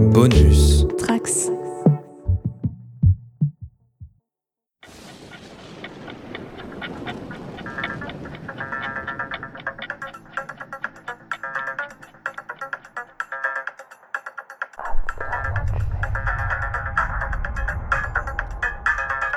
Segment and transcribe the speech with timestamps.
[0.00, 0.84] Bonus.
[0.84, 1.50] Trax.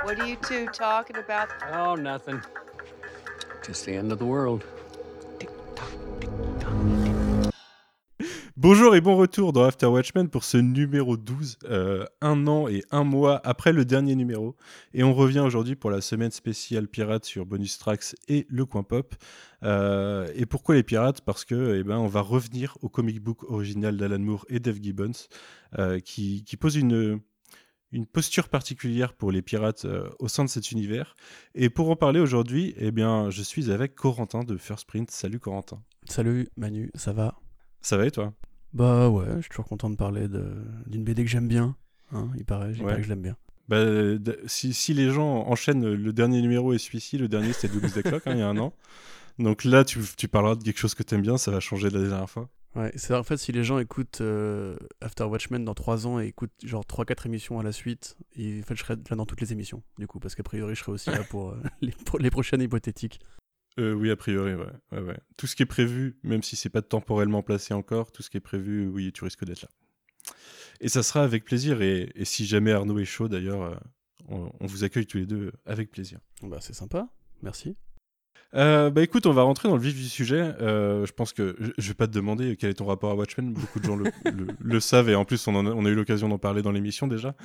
[0.03, 1.49] What are you two talking about?
[1.73, 2.41] Oh, nothing.
[3.63, 4.63] Just the end of the world.
[8.83, 12.83] Bonjour et bon retour dans After Watchmen pour ce numéro 12, euh, un an et
[12.91, 14.57] un mois après le dernier numéro.
[14.93, 18.83] Et on revient aujourd'hui pour la semaine spéciale Pirates sur Bonus Tracks et Le Coin
[18.83, 19.15] Pop.
[19.63, 21.21] Euh, et pourquoi les pirates?
[21.21, 24.79] Parce que eh ben, on va revenir au comic book original d'Alan Moore et Dave
[24.81, 25.13] Gibbons,
[25.79, 27.21] euh, qui, qui pose une,
[27.93, 31.15] une posture particulière pour les pirates euh, au sein de cet univers.
[31.55, 35.09] Et pour en parler aujourd'hui, eh bien, je suis avec Corentin de First Print.
[35.09, 35.81] Salut Corentin.
[36.09, 37.39] Salut Manu, ça va?
[37.79, 38.33] Ça va et toi?
[38.73, 40.55] Bah ouais, je suis toujours content de parler de-
[40.87, 41.75] d'une BD que j'aime bien.
[42.11, 42.85] Hein, il paraît, il Ouais.
[42.85, 43.37] paraît que je l'aime bien.
[43.69, 43.83] Bah,
[44.45, 48.23] si, si les gens enchaînent le dernier numéro et celui-ci, le dernier c'était Doomsday Clock,
[48.27, 48.73] hein, il y a un an.
[49.39, 51.97] Donc là, tu, tu parleras de quelque chose que t'aimes bien, ça va changer de
[51.99, 52.49] la dernière fois.
[52.75, 56.25] Ouais, c'est en fait si les gens écoutent euh, After Watchmen dans 3 ans et
[56.27, 59.41] écoutent genre 3-4 émissions à la suite, et, en fait je serai là dans toutes
[59.41, 62.17] les émissions du coup, parce qu'a priori je serai aussi là pour, euh, les, pour
[62.17, 63.19] les prochaines hypothétiques.
[63.79, 64.67] Euh, oui, a priori, ouais.
[64.91, 65.17] ouais, ouais.
[65.37, 68.37] Tout ce qui est prévu, même si c'est pas temporellement placé encore, tout ce qui
[68.37, 69.69] est prévu, oui, tu risques d'être là.
[70.79, 71.81] Et ça sera avec plaisir.
[71.81, 73.75] Et, et si jamais Arnaud est chaud, d'ailleurs, euh,
[74.29, 76.19] on, on vous accueille tous les deux avec plaisir.
[76.43, 77.07] Bah c'est sympa,
[77.41, 77.75] merci.
[78.55, 80.39] Euh, bah écoute, on va rentrer dans le vif du sujet.
[80.61, 83.15] Euh, je pense que je, je vais pas te demander quel est ton rapport à
[83.15, 83.51] Watchmen.
[83.53, 85.89] Beaucoup de gens le, le- le savent et en plus on, en a, on a
[85.89, 87.35] eu l'occasion d'en parler dans l'émission déjà.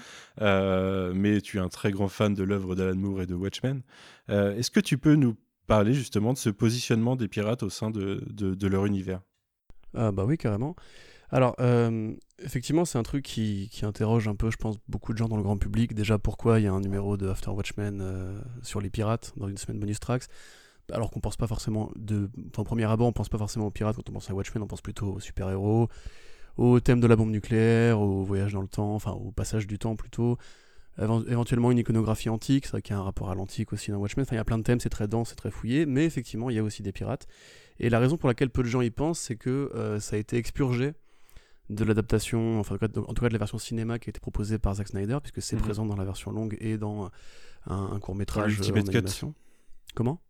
[0.42, 3.80] Euh, mais tu es un très grand fan de l'œuvre d'Alan Moore et de Watchmen.
[4.28, 5.34] Est-ce que tu peux nous
[5.69, 9.20] parler justement de ce positionnement des pirates au sein de, leur univers
[9.94, 10.74] Ah bah oui, carrément.
[11.30, 15.28] Alors, euh, effectivement, c'est un truc qui, interroge un peu, je pense, beaucoup de gens
[15.28, 15.94] dans le grand public.
[15.94, 19.46] Déjà, pourquoi il y a un numéro de After Watchmen euh, sur les pirates dans
[19.46, 20.24] une semaine bonus tracks?
[20.90, 23.96] Alors qu'on pense pas forcément de enfin, premier abord on pense pas forcément aux pirates
[23.96, 25.90] quand on pense à Watchmen on pense plutôt aux super héros
[26.56, 29.79] au thème de la bombe nucléaire au voyage dans le temps enfin au passage du
[29.79, 30.39] temps plutôt
[31.01, 33.98] éventuellement une iconographie antique c'est vrai qu'il y a un rapport à l'antique aussi dans
[33.98, 36.05] Watchmen enfin il y a plein de thèmes c'est très dense c'est très fouillé mais
[36.05, 37.27] effectivement il y a aussi des pirates
[37.79, 40.19] et la raison pour laquelle peu de gens y pensent c'est que euh, ça a
[40.19, 40.95] été expurgé
[41.70, 44.75] de l'adaptation, enfin en tout, cas, de la version cinéma qui a été proposée par
[44.77, 45.63] Zack Snyder, puisque c'est Mhm.
[45.63, 47.11] présent dans la version longue et dans
[47.67, 48.97] un, court métrage en l'Ultimate Cut.
[48.97, 49.35] animation.
[49.95, 50.23] Comment?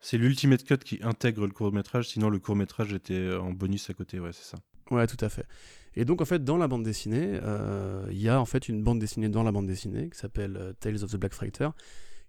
[0.00, 3.50] C'est l'Ultimate Cut qui intègre le court métrage, sinon le court métrage était euh, en
[3.52, 4.58] bonus à côté, ouais, c'est ça.
[4.90, 5.46] Ouais, tout à fait.
[5.96, 8.82] Et donc en fait, dans la bande dessinée, euh, il y a en fait une
[8.82, 11.68] bande dessinée dans la bande dessinée qui s'appelle euh, Tales of the Black Fighter,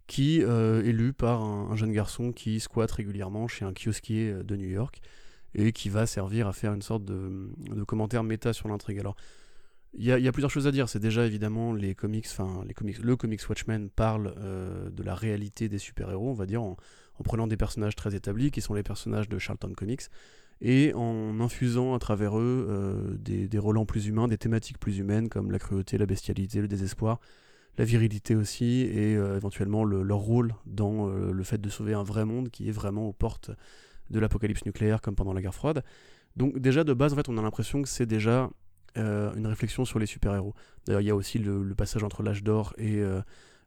[0.07, 4.33] qui euh, est lue par un, un jeune garçon qui squatte régulièrement chez un kiosquier
[4.43, 4.99] de New York
[5.53, 7.49] et qui va servir à faire une sorte de,
[7.85, 8.99] commentaire méta sur l'intrigue.
[8.99, 9.15] Alors,
[9.93, 10.87] il y, a- plusieurs choses à dire.
[10.87, 14.33] C'est déjà évidemment les comics, enfin les comics, le comics Watchmen parle
[14.89, 16.77] de la réalité des super-héros, on va dire, en
[17.25, 20.03] prenant des personnages très établis qui sont les personnages de Charlton Comics
[20.61, 24.99] et en infusant à travers eux euh, des, des relents plus humains, des thématiques plus
[24.99, 27.19] humaines comme la cruauté, la bestialité, le désespoir,
[27.77, 31.93] la virilité aussi, et euh, éventuellement le- leur rôle dans euh, le fait de sauver
[31.93, 33.49] un vrai monde qui est vraiment aux portes
[34.11, 35.83] de l'apocalypse nucléaire comme pendant la guerre froide.
[36.35, 38.49] Donc déjà de base, en fait, on a l'impression que c'est déjà
[38.97, 40.53] une réflexion sur les super-héros.
[40.85, 43.01] D'ailleurs, il y a aussi le, passage entre l'âge d'or et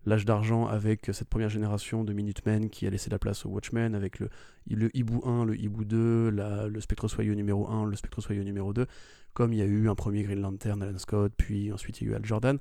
[0.07, 3.95] l'âge d'argent avec cette première génération de Minutemen qui a laissé la place aux Watchmen,
[3.95, 4.29] avec le,
[4.71, 8.43] le Hibou 1, le Hibou 2, la- le Spectre Soyeux numéro 1, le Spectre Soyeux
[8.43, 8.87] numéro 2,
[9.33, 12.11] comme il y a eu un premier Green Lantern, Alan Scott, puis ensuite il y
[12.11, 12.59] a eu Al Jordan.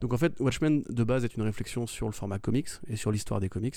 [0.00, 3.10] Donc en fait, Watchmen de base est une réflexion sur le format comics et sur
[3.12, 3.76] l'histoire des comics,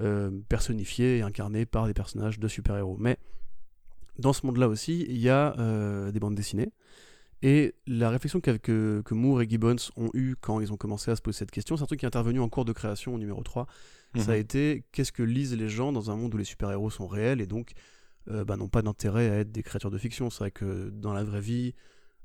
[0.00, 2.96] euh, personnifiée et incarnée par des personnages de super-héros.
[2.98, 3.18] Mais
[4.18, 6.70] dans ce monde-là aussi, il y a euh, des bandes dessinées.
[7.46, 11.10] Et la réflexion que, que, que Moore et Gibbons ont eue quand ils ont commencé
[11.10, 13.14] à se poser cette question, c'est un truc qui est intervenu en cours de création
[13.14, 13.66] au numéro 3.
[14.16, 14.40] Ça a Mhm.
[14.40, 17.46] été qu'est-ce que lisent les gens dans un monde où les super-héros sont réels et
[17.46, 17.72] donc
[18.30, 20.30] euh, bah, n'ont pas d'intérêt à être des créatures de fiction?
[20.30, 21.74] C'est vrai que dans la vraie vie,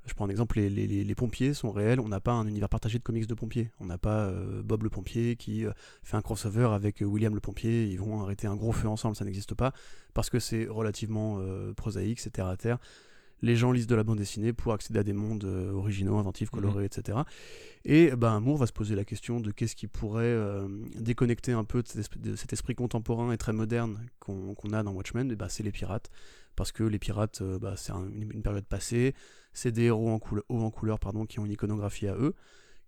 [0.06, 2.48] je prends un exemple, les, les- les- les pompiers sont réels, on n'a pas un
[2.48, 3.72] univers partagé de comics de pompiers.
[3.82, 5.72] On n'a pas euh, Bob le pompier qui euh,
[6.04, 9.26] fait un crossover avec William le pompier, ils vont arrêter un gros feu ensemble, ça
[9.26, 9.74] n'existe pas,
[10.14, 11.40] parce que c'est relativement
[11.76, 12.78] prosaïque, c'est terre à terre.
[13.42, 16.50] Les gens lisent de la bande dessinée pour accéder à des mondes euh, originaux, inventifs,
[16.50, 17.20] colorés, etc.
[17.86, 20.68] Et ben, Moore va se poser la question de qu'est-ce qui pourrait euh,
[21.00, 24.84] déconnecter un peu de cet, esprit, de cet esprit contemporain et très moderne qu'on a
[24.84, 25.32] dans Watchmen.
[25.32, 26.10] Et ben, c'est les pirates,
[26.58, 29.14] parce que les pirates, euh, bah, c'est un- une, une période passée,
[29.54, 32.36] c'est des héros en, couleur, hauts en couleur pardon, qui ont une iconographie à eux,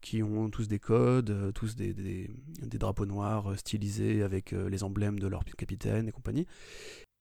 [0.02, 2.30] qui ont tous des codes, tous des, des-
[2.62, 6.46] des drapeaux noirs stylisés avec euh, les emblèmes de leur capitaine et compagnie.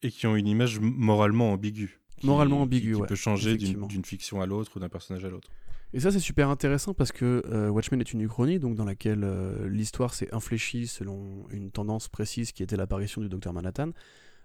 [0.03, 2.00] Et qui ont une image moralement ambiguë.
[2.23, 5.49] Moralement ambigu, qui ouais, peut changer d'une fiction à l'autre ou d'un personnage à l'autre.
[5.93, 9.25] Et ça, c'est super intéressant parce que euh, Watchmen est une uchronie, donc dans laquelle
[9.25, 13.91] euh, l'histoire s'est infléchie selon une tendance précise qui était l'apparition du Docteur Manhattan,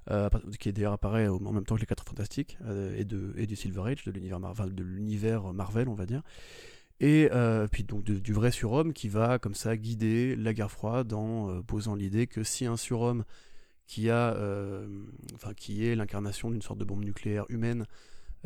[0.09, 0.27] euh,
[0.59, 2.57] qui d'ailleurs apparaît en même temps que les Quatre Fantastiques
[2.97, 6.23] et, de, et du Silver Age, de l'univers Marvel, de l'univers Marvel, on va dire.
[6.99, 7.29] Et
[7.71, 11.61] puis donc de- du vrai surhomme qui va comme ça guider la guerre froide en
[11.63, 13.23] posant l'idée que si un surhomme
[13.87, 14.87] qui euh,
[15.57, 17.85] qui est l'incarnation d'une sorte de bombe nucléaire humaine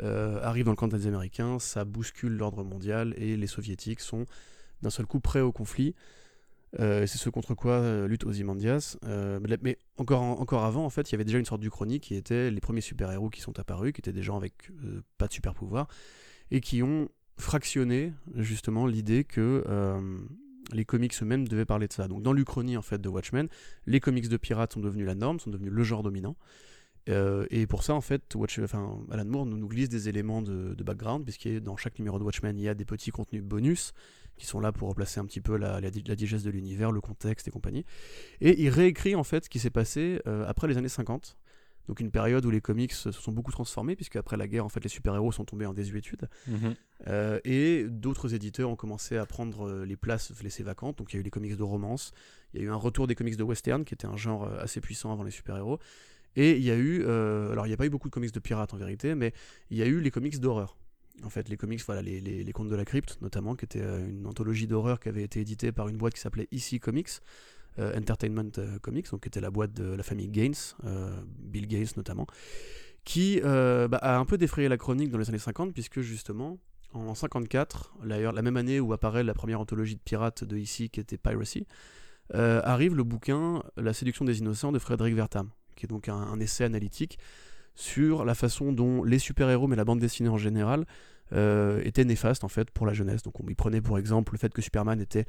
[0.00, 4.26] euh, arrive dans le camp des Américains, ça bouscule l'ordre mondial et les Soviétiques sont
[4.82, 5.94] d'un seul coup prêts au conflit.
[6.78, 8.96] Euh, c'est ce contre quoi lutte Ozymandias.
[9.02, 12.60] Mais- encore, avant, en fait, il y avait déjà une sorte d'Uchronie qui était les
[12.60, 14.70] premiers super-héros qui sont apparus, qui étaient des gens avec
[15.18, 15.88] pas de super-pouvoir,
[16.50, 19.64] et qui ont fractionné justement l'idée que
[20.72, 22.08] les comics eux-mêmes devaient parler de ça.
[22.08, 23.48] Donc dans l'Uchronie en fait de Watchmen,
[23.86, 26.36] les comics de pirates sont devenus la norme, sont devenus le genre dominant.
[27.08, 30.84] Euh, et pour ça, en fait, Watch, Alan Moore nous, glisse des éléments de, de
[30.84, 33.92] background, puisque dans chaque numéro de Watchmen, il y a des petits contenus bonus
[34.36, 37.00] qui sont là pour replacer un petit peu la, la, la digeste de l'univers, le
[37.00, 37.84] contexte et compagnie.
[38.40, 41.36] Et il réécrit en fait ce qui s'est passé euh, après les années 50.
[41.90, 44.68] Donc une période où les comics se sont beaucoup transformés, puisque après la guerre, en
[44.68, 46.28] fait, les super-héros sont tombés en désuétude.
[47.08, 50.98] Euh, et d'autres éditeurs ont commencé à prendre euh, les places laissées vacantes.
[50.98, 52.12] Donc il y a eu les comics de romance,
[52.54, 54.60] il y a eu un retour des comics de western, qui était un genre euh,
[54.60, 55.80] assez puissant avant les super-héros.
[56.36, 58.32] Et il y a eu, euh, alors il n'y a pas eu beaucoup de comics
[58.32, 59.32] de pirates en vérité, mais
[59.70, 60.76] il y a eu les comics d'horreur.
[61.24, 63.82] En fait, les comics, voilà, les, les, les contes de la crypte notamment, qui était
[63.82, 67.20] une anthologie d'horreur qui avait été éditée par une boîte qui s'appelait EC Comics, euh,
[67.78, 71.88] Entertainment euh, Comics, donc qui était la boîte de la famille Gaines, euh, Bill Gaines
[71.96, 72.26] notamment,
[73.04, 76.58] qui euh, bah, a un peu défrayé la chronique dans les années 50, puisque justement,
[76.92, 80.90] en 54, d'ailleurs la même année où apparaît la première anthologie de pirates de ici,
[80.90, 81.66] qui était Piracy,
[82.34, 86.38] euh, arrive le bouquin La séduction des innocents de Frédéric Vertam, qui est donc un,
[86.38, 87.18] essai analytique
[87.74, 90.84] sur la façon dont les super-héros, mais la bande dessinée en général,
[91.32, 93.22] euh, étaient néfastes en fait pour la jeunesse.
[93.22, 95.26] Donc on y prenait pour exemple le fait que Superman était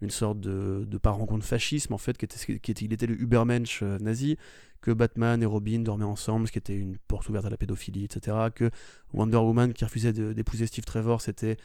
[0.00, 3.06] une sorte de, de parangon de fascisme en fait, qui était, qui était, il était
[3.06, 4.36] le Übermensch euh, nazi,
[4.80, 8.04] que Batman et Robin dormaient ensemble, ce qui était une porte ouverte à la pédophilie,
[8.04, 8.36] etc.
[8.54, 8.70] Que
[9.12, 11.56] Wonder Woman qui refusait d'épouser Steve Trevor, c'était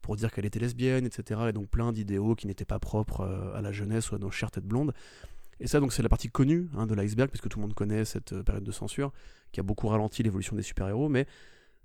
[0.00, 1.40] pour dire qu'elle était lesbienne, etc.
[1.48, 4.30] Et donc plein d'idéaux qui n'étaient pas propres euh, à la jeunesse ou à nos
[4.30, 4.94] chères têtes blondes.
[5.60, 8.04] Et ça, donc, c'est la partie connue hein, de l'iceberg, puisque tout le monde connaît
[8.04, 9.12] cette euh, période de censure,
[9.52, 11.08] qui a beaucoup ralenti l'évolution des super-héros.
[11.08, 11.26] Mais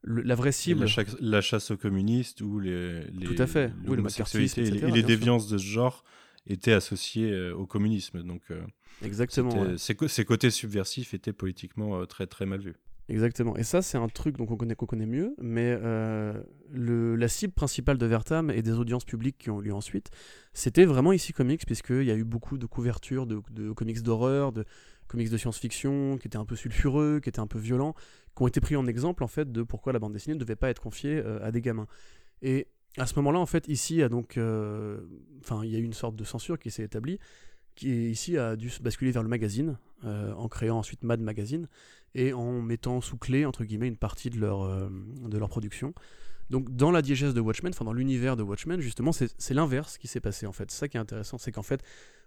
[0.03, 0.81] le- la vraie cible.
[0.81, 3.71] La, chasse- la chasse aux communistes ou les, les Tout à fait.
[3.87, 5.03] Oui, le et les- etc., et les bien sûr.
[5.07, 6.03] déviances de ce genre
[6.45, 8.21] étaient associées euh, au communisme.
[8.23, 8.61] Donc, euh,
[9.03, 9.61] Exactement.
[9.61, 9.77] ouais.
[9.77, 9.95] ces,
[10.25, 12.75] côtés subversifs étaient politiquement euh, très très mal vus.
[13.09, 13.57] Exactement.
[13.57, 16.41] Et ça, c'est un truc donc on connaît, qu'on connaît mieux, mais euh,
[16.71, 20.09] le, la cible principale de Vertam et des audiences publiques qui ont eu lieu ensuite,
[20.53, 24.53] c'était vraiment ici Comics, puisqu'il y a eu beaucoup de couvertures de, de comics d'horreur,
[24.53, 24.63] de
[25.07, 27.93] comics de science-fiction, qui étaient un peu sulfureux, qui étaient un peu violents,
[28.35, 30.55] qui ont été pris en exemple, en fait, de pourquoi la bande dessinée ne devait
[30.55, 31.87] pas être confiée euh, à des gamins.
[32.41, 32.67] Et
[32.97, 35.01] à ce moment-là, en fait, ici, a donc, euh,
[35.41, 37.19] enfin, il y a eu une sorte de censure qui s'est établie,
[37.75, 41.67] qui ici a dû se basculer vers le magazine, euh, en créant ensuite Mad Magazine,
[42.15, 45.93] et en mettant sous clé, entre guillemets, une partie de leur, de leur production.
[46.49, 49.97] Donc dans la diégèse de Watchmen, enfin dans l'univers de Watchmen, justement, c'est c'est l'inverse
[49.97, 50.69] qui s'est passé en fait.
[50.69, 51.81] C'est ça qui est intéressant, c'est qu'en fait,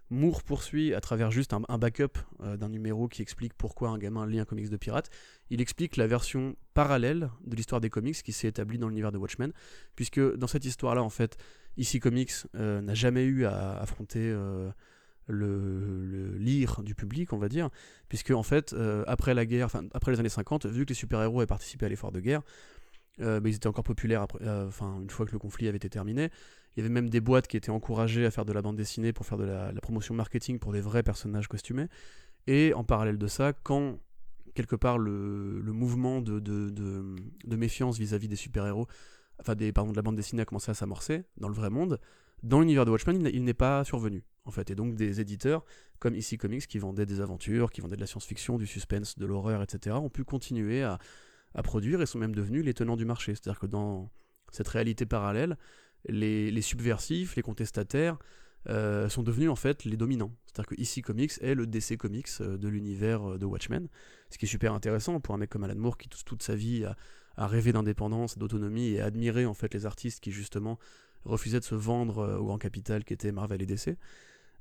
[0.09, 4.25] Moore poursuit à travers juste un, backup euh, d'un numéro qui explique pourquoi un gamin
[4.25, 5.09] lit un comics de pirate.
[5.49, 9.17] Il explique la version parallèle de l'histoire des comics qui s'est établie dans l'univers de
[9.17, 9.51] Watchmen,
[9.95, 11.37] puisque dans cette histoire-là, en fait,
[11.75, 14.71] ici Comics euh, n'a jamais eu à affronter euh,
[15.27, 17.69] le, lire du public, on va dire,
[18.07, 18.73] puisque en fait,
[19.07, 22.13] après la guerre, après les années 50, vu que les super-héros avaient participé à l'effort
[22.13, 22.43] de guerre,
[23.19, 26.29] bah, ils étaient encore populaires une fois que le conflit avait été terminé.
[26.77, 29.11] Il y avait même des boîtes qui étaient encouragées à faire de la bande dessinée
[29.11, 31.87] pour faire de la, promotion marketing pour des vrais personnages costumés.
[32.45, 33.99] Et en parallèle de ça, quand
[34.53, 37.15] quelque part le, mouvement de,
[37.47, 38.85] méfiance vis-à-vis des super-héros,
[39.39, 41.99] enfin des, pardon, de la bande dessinée a commencé à s'amorcer dans le vrai monde,
[42.43, 44.69] dans l'univers de Watchmen, il n'est pas survenu, en fait.
[44.69, 45.65] Et donc des éditeurs
[45.97, 49.25] comme ici Comics qui vendaient des aventures, qui vendaient de la science-fiction, du suspense, de
[49.25, 50.99] l'horreur, etc., ont pu continuer à,
[51.55, 53.33] à produire et sont même devenus les tenants du marché.
[53.33, 54.11] C'est-à-dire que dans
[54.51, 55.57] cette réalité parallèle,
[56.07, 58.17] les, subversifs, les contestataires
[58.69, 60.31] euh, sont devenus en fait les dominants.
[60.45, 63.87] C'est-à-dire que ici Comics est le DC Comics euh, de l'univers euh, de Watchmen,
[64.29, 66.85] ce qui est super intéressant pour un mec comme Alan Moore qui toute, sa vie
[67.37, 70.79] a, rêvé d'indépendance, d'autonomie et a admiré en fait les artistes qui justement
[71.23, 73.95] refusaient de se vendre au grand capital qui était Marvel et DC.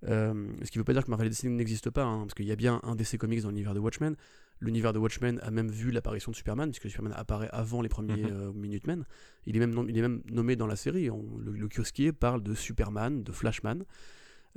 [0.02, 2.44] Ce qui ne veut pas dire que Marvel et DC n'existent pas, hein, parce qu'il
[2.46, 4.14] y a bien un DC Comics dans l'univers de Watchmen.
[4.60, 8.22] L'univers de Watchmen a même vu l'apparition de Superman, puisque Superman apparaît avant les premiers
[8.22, 8.30] Mhm.
[8.32, 9.04] euh, Minutemen.
[9.46, 11.10] Il est, même nom- il est même nommé dans la série.
[11.10, 13.84] On- le, le kiosquier parle de Superman, de Flashman,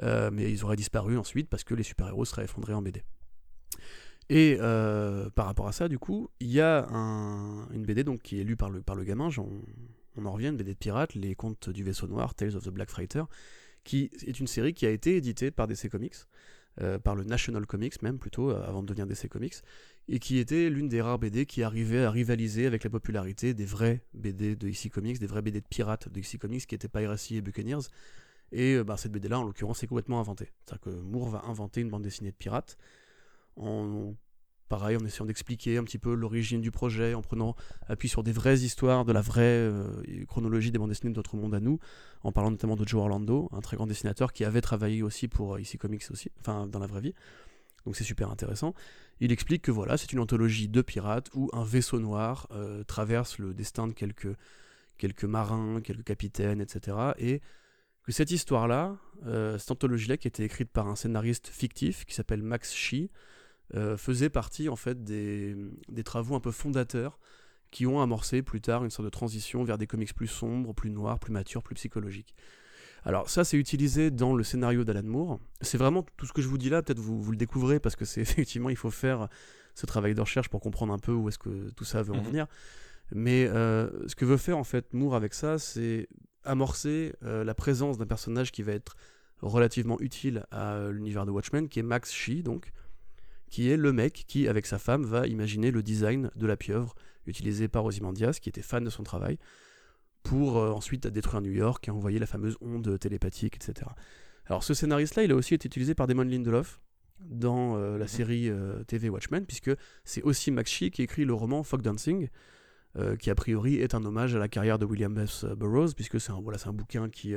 [0.02, 3.04] euh, mais ils auraient disparu ensuite parce que les super-héros seraient effondrés en BD.
[4.30, 8.22] Et euh, par rapport à ça, du coup, il y a un- une BD donc,
[8.22, 9.30] qui est lue par le, par le gamin,
[10.16, 12.70] on en revient, une BD de pirates, Les Contes du Vaisseau Noir, Tales of the
[12.70, 13.24] Black Fighter,
[13.84, 16.16] qui est une série qui a été éditée par DC Comics,
[16.82, 19.56] euh, par le National Comics même plutôt, euh, avant de devenir DC Comics,
[20.08, 23.66] et qui était l'une des rares BD qui arrivait à rivaliser avec la popularité des
[23.66, 26.88] vrais BD de DC Comics, des vrais BD de pirates de DC Comics qui étaient
[26.88, 27.88] Piracy et Buccaneers.
[28.52, 30.52] Et euh, bah, cette BD-là, en l'occurrence, est complètement inventée.
[30.66, 32.78] C'est-à-dire que Moore va inventer une bande dessinée de pirates
[33.58, 34.16] en
[34.70, 37.56] pareil en essayant d'expliquer un petit peu l'origine du projet, en prenant
[37.88, 41.36] appui sur des vraies histoires, de la vraie euh, chronologie des bandes dessinées de notre
[41.36, 41.80] monde à nous,
[42.24, 45.56] en parlant notamment de Joe Orlando, un très grand dessinateur qui avait travaillé aussi pour
[45.56, 46.04] euh, IC Comics
[46.40, 47.14] enfin dans la vraie vie.
[47.86, 48.74] Donc c'est super intéressant.
[49.20, 53.40] Il explique que voilà, c'est une anthologie de pirates où un vaisseau noir euh, traverse
[53.40, 54.36] le destin de quelques,
[54.98, 56.98] quelques marins, quelques capitaines, etc.
[57.18, 57.42] Et
[58.04, 58.98] que cette histoire-là,
[59.58, 63.12] cette anthologie-là qui a été écrite par un scénariste fictif qui s'appelle Max Shee,
[63.76, 65.56] euh, faisait partie en fait des,
[65.90, 67.20] des travaux un peu fondateurs
[67.72, 70.90] qui ont amorcé plus tard une sorte de transition vers des comics plus sombres, plus
[70.90, 72.34] noirs, plus matures, plus psychologiques.
[73.04, 75.40] Alors ça c'est utilisé dans le scénario d'Alan Moore.
[75.62, 77.96] C'est vraiment tout ce que je vous dis là, peut-être vous, vous le découvrez parce
[77.96, 79.30] que c'est effectivement il faut faire
[79.76, 82.18] ce travail de recherche pour comprendre un peu où est-ce que tout ça veut en
[82.18, 82.24] Mhm.
[82.28, 82.48] venir.
[83.12, 86.10] Mais euh, ce que veut faire en fait Moore avec ça, c'est
[86.44, 88.96] amorcer euh, la présence d'un personnage qui va être
[89.42, 92.72] relativement utile à l'univers de Watchmen, qui est Max Shee, donc,
[93.50, 96.96] qui est le mec qui, avec sa femme, va imaginer le design de la pieuvre
[97.26, 99.38] utilisée par Ozymandias, qui était fan de son travail,
[100.24, 103.90] pour euh, ensuite détruire New York et envoyer la fameuse onde télépathique, etc.
[104.46, 106.82] Alors ce scénariste-là, il a aussi été utilisé par Damon Lindelof
[107.20, 109.72] dans euh, la série euh, TV Watchmen, puisque
[110.04, 112.30] c'est aussi Max Shee qui écrit le roman Fog Dancing,
[113.20, 115.46] qui a priori est un hommage à la carrière de William S.
[115.46, 117.36] Burroughs, puisque c'est un, voilà, un bouquin qui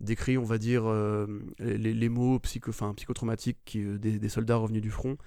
[0.00, 0.84] décrit, on va dire,
[1.58, 5.18] les, les mots psycho, psychotraumatiques qui, des, des soldats revenus du front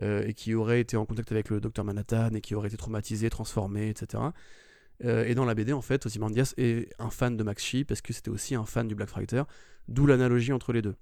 [0.00, 3.30] et qui auraient été en contact avec le docteur Manhattan et qui auraient été traumatisés,
[3.30, 4.22] transformés, etc.
[5.04, 8.00] Euh, et dans la BD, en fait, Ozymandias est un fan de Max Shee parce
[8.00, 9.42] que c'était aussi un fan du Black Fighter,
[9.88, 10.94] d'où l'analogie entre les deux.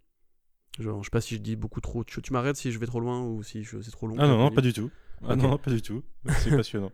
[0.81, 2.03] Genre, je sais pas si je dis beaucoup trop.
[2.03, 4.17] Tu, tu m'arrêtes si je vais trop loin ou si c'est trop long.
[4.19, 4.91] Ah non, non, pas du tout.
[5.27, 6.03] Ah non, non, pas du tout.
[6.41, 6.91] C'est passionnant.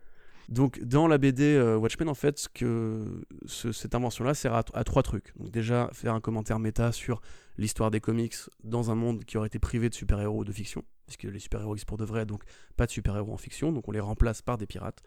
[0.50, 4.64] Donc, dans la BD euh, Watchmen, en fait, ce que ce- cette invention-là sert à,
[4.75, 5.33] à trois trucs.
[5.38, 7.23] Donc, déjà, faire un commentaire méta sur
[7.57, 10.85] l'histoire des comics dans un monde qui aurait été privé de super-héros de fiction,
[11.16, 12.42] puisque les super-héros existent pour de vrai, donc
[12.76, 15.02] pas de super-héros en fiction, donc on les remplace par des pirates.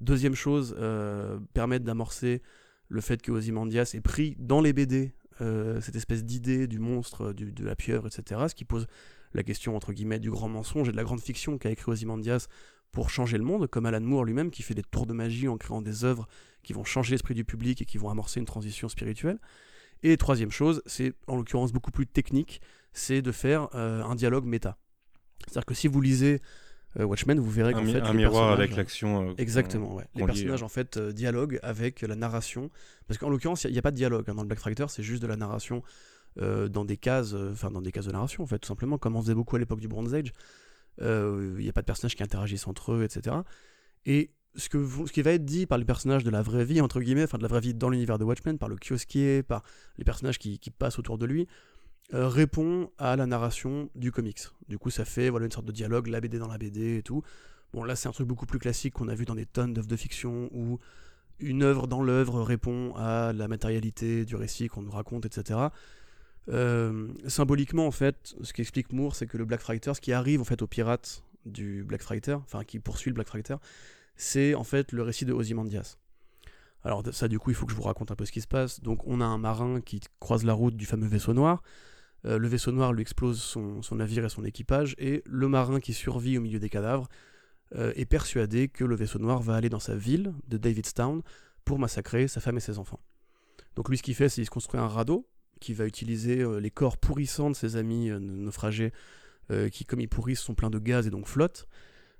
[0.00, 2.42] Deuxième chose, euh, permettre d'amorcer
[2.88, 7.32] le fait que Ozymandias ait pris dans les BD euh, cette espèce d'idée du monstre,
[7.32, 8.86] de la pieuvre, etc., ce qui pose
[9.34, 12.48] la question, entre guillemets, du grand mensonge et de la grande fiction qu'a écrit Ozymandias
[12.90, 15.56] pour changer le monde, comme Alan Moore lui-même qui fait des tours de magie en
[15.56, 16.26] créant des œuvres
[16.62, 19.38] qui vont changer l'esprit du public et qui vont amorcer une transition spirituelle.
[20.02, 22.60] Et troisième chose, c'est en l'occurrence beaucoup plus technique,
[22.92, 24.78] c'est de faire euh, un dialogue méta.
[25.46, 26.40] C'est-à-dire que si vous lisez
[26.98, 29.30] euh, Watchmen, vous verrez qu'en fait un les miroir avec l'action.
[29.30, 30.04] euh, Exactement, ouais.
[30.14, 30.66] Les personnages hein.
[30.66, 32.70] en fait euh, dialoguent avec la narration.
[33.06, 35.02] Parce qu'en l'occurrence, il n'y a, pas de dialogue hein, dans le Black Fighter, c'est
[35.02, 35.82] juste de la narration
[36.40, 38.98] euh, dans des cases, euh, enfin dans des cases de narration en fait, tout simplement,
[38.98, 40.32] comme on faisait beaucoup à l'époque du Bronze Age.
[41.00, 43.36] Euh, Il n'y a pas de personnages qui interagissent entre eux, etc.
[44.06, 46.64] Et ce, que vous- ce qui va être dit par les personnages de la vraie
[46.64, 49.42] vie, entre guillemets, enfin de la vraie vie dans l'univers de Watchmen, par le kiosquier,
[49.42, 49.62] par
[49.98, 51.46] les personnages qui, qui passent autour de lui, euh,
[52.12, 54.48] répond à la narration du comics.
[54.68, 57.02] Du coup, ça fait voilà, une sorte de dialogue, la BD dans la BD et
[57.02, 57.22] tout.
[57.72, 59.88] Bon, là, c'est un truc beaucoup plus classique qu'on a vu dans des tonnes d'œuvres
[59.88, 60.78] de fiction où
[61.40, 65.60] une œuvre dans l'œuvre répond à la matérialité du récit qu'on nous raconte, etc.
[66.48, 70.40] Euh, symboliquement, en fait, ce qu'explique Moore, c'est que le Black Fighter, ce qui arrive
[70.40, 73.56] en fait aux pirates du Black Fighter, enfin qui poursuit le Black Fighter,
[74.16, 75.98] c'est en fait le récit de Ozymandias.
[76.84, 78.46] Alors ça, du coup, il faut que je vous raconte un peu ce qui se
[78.46, 78.80] passe.
[78.80, 81.62] Donc, on a un marin qui croise la route du fameux vaisseau noir.
[82.24, 85.92] Euh, le vaisseau noir lui explose son, navire et son équipage, et le marin qui
[85.92, 87.08] survit au milieu des cadavres
[87.76, 91.22] euh, est persuadé que le vaisseau noir va aller dans sa ville de Davidstown
[91.64, 93.00] pour massacrer sa femme et ses enfants.
[93.76, 95.28] Donc lui, ce qu'il fait, c'est qu'il se construit un radeau
[95.60, 98.92] qui va utiliser euh, les corps pourrissants de ses amis naufragés,
[99.72, 101.68] qui, comme ils pourrissent, sont pleins de gaz et donc flottent,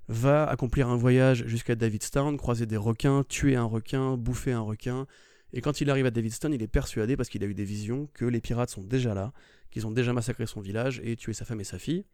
[0.07, 5.05] va accomplir un voyage jusqu'à Davidstown, croiser des requins, tuer un requin, bouffer un requin.
[5.53, 8.09] Et quand il arrive à Davidstown, il est persuadé, parce qu'il a eu des visions,
[8.15, 9.31] que les pirates sont déjà là,
[9.71, 12.05] qu'ils ont déjà massacré son village et tué sa femme et sa fille.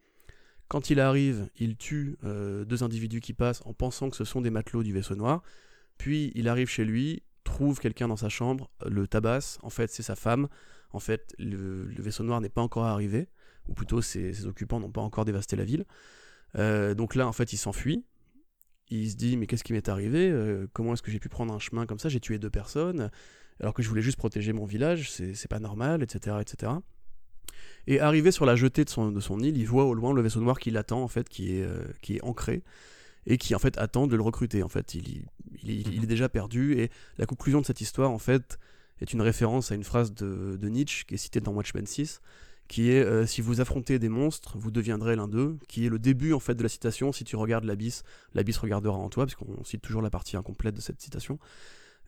[0.68, 4.40] Quand il arrive, il tue euh, deux individus qui passent en pensant que ce sont
[4.40, 5.42] des matelots du vaisseau noir.
[5.96, 9.58] Puis il arrive chez lui, trouve quelqu'un dans sa chambre, le tabasse.
[9.62, 10.48] En fait, c'est sa femme.
[10.92, 13.28] En fait, le, vaisseau noir n'est pas encore arrivé,
[13.68, 15.84] ou plutôt ses, occupants n'ont pas encore dévasté la ville.
[16.58, 18.04] Euh, donc là, en fait, il s'enfuit.
[18.88, 20.30] Il se dit mais qu'est-ce qui m'est arrivé?
[20.30, 22.08] Euh, Comment est-ce que j'ai pu prendre un chemin comme ça?
[22.08, 23.10] J'ai tué deux personnes
[23.60, 25.10] alors que je voulais juste protéger mon village.
[25.10, 26.72] C'est c'est pas normal, etc., etc.
[27.86, 30.22] Et arrivé sur la jetée de son, de son île, il voit au loin le
[30.22, 32.62] vaisseau noir qui l'attend, en fait, qui est, euh, qui est ancré,
[33.26, 34.62] et qui, en fait, attend de le recruter.
[34.62, 35.24] En fait, il,
[35.62, 38.58] il, il- il est déjà perdu, et la conclusion de cette histoire, en fait,
[39.00, 42.20] est une référence à une phrase de, de Nietzsche, qui est citée dans Watchmen 6,
[42.68, 45.98] qui est euh, Si vous affrontez des monstres, vous deviendrez l'un d'eux», qui est le
[46.00, 47.12] début, en fait, de la citation.
[47.12, 48.02] Si tu regardes l'abysse,
[48.34, 51.38] l'abysse regardera en toi, parce qu'on cite toujours la partie incomplète de cette citation.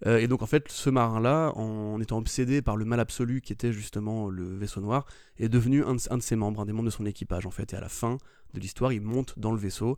[0.06, 3.52] Euh, et donc en fait, ce marin-là, en étant obsédé par le mal absolu qui
[3.52, 5.06] était justement le vaisseau noir,
[5.38, 7.72] est devenu un de, ses membres, un des membres de son équipage en fait.
[7.72, 8.18] Et à la fin
[8.54, 9.96] de l'histoire, il monte dans le vaisseau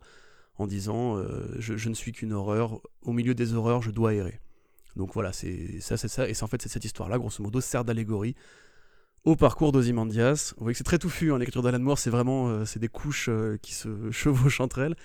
[0.57, 4.39] en disant euh, je, ne suis qu'une horreur, au milieu des horreurs, je dois errer.
[4.95, 6.27] Donc voilà, c'est ça, c'est ça.
[6.27, 8.35] Et c'est en fait cette histoire-là, grosso modo, sert d'allégorie
[9.23, 10.53] au parcours d'Ozymandias.
[10.57, 12.89] Vous voyez que c'est très touffu, hein, l'écriture d'Alan Moore, c'est vraiment euh, c'est des
[12.89, 13.29] couches
[13.61, 14.95] qui se chevauchent entre elles.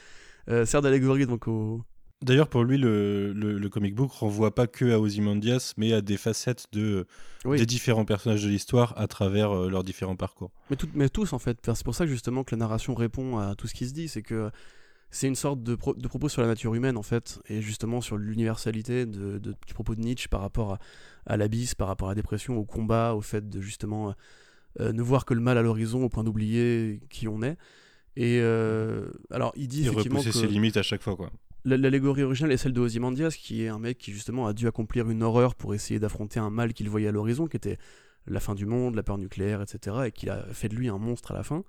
[0.64, 1.84] Sert d'allégorie donc au,
[2.22, 6.00] D'ailleurs, pour lui, le, le, le comic book renvoie pas que à Ozymandias, mais à
[6.00, 7.06] des facettes de,
[7.44, 7.58] Oui.
[7.58, 10.50] des différents personnages de l'histoire à travers euh, leurs différents parcours.
[10.70, 11.58] Mais, tout- mais tous en fait.
[11.74, 14.08] C'est pour ça que justement que la narration répond à tout ce qui se dit.
[14.08, 14.50] C'est que
[15.10, 17.38] c'est une sorte de, pro- de propos sur la nature humaine en fait.
[17.50, 20.78] Et justement sur l'universalité de, de- du propos de Nietzsche par rapport à,
[21.26, 24.14] à l'abysse, par rapport à la dépression, au combat, au fait de justement
[24.80, 27.58] euh, ne voir que le mal à l'horizon au point d'oublier qui on est.
[28.16, 31.30] Et euh, alors il dit Il effectivement que ses limites à chaque fois, quoi.
[31.66, 34.66] La- l'allégorie originale est celle de Ozymandias, qui est un mec qui justement a dû
[34.66, 37.78] accomplir une horreur pour essayer d'affronter un mal qu'il voyait à l'horizon, qui était
[38.26, 40.98] la fin du monde, la peur nucléaire, etc., et qu'il a fait de lui un
[40.98, 41.64] monstre à la fin.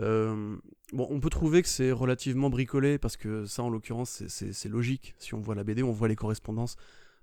[0.00, 0.56] Euh,
[0.92, 5.14] bon, on peut trouver que c'est relativement bricolé, parce que ça, en l'occurrence, c'est- logique.
[5.18, 6.76] Si on voit la BD, on voit les correspondances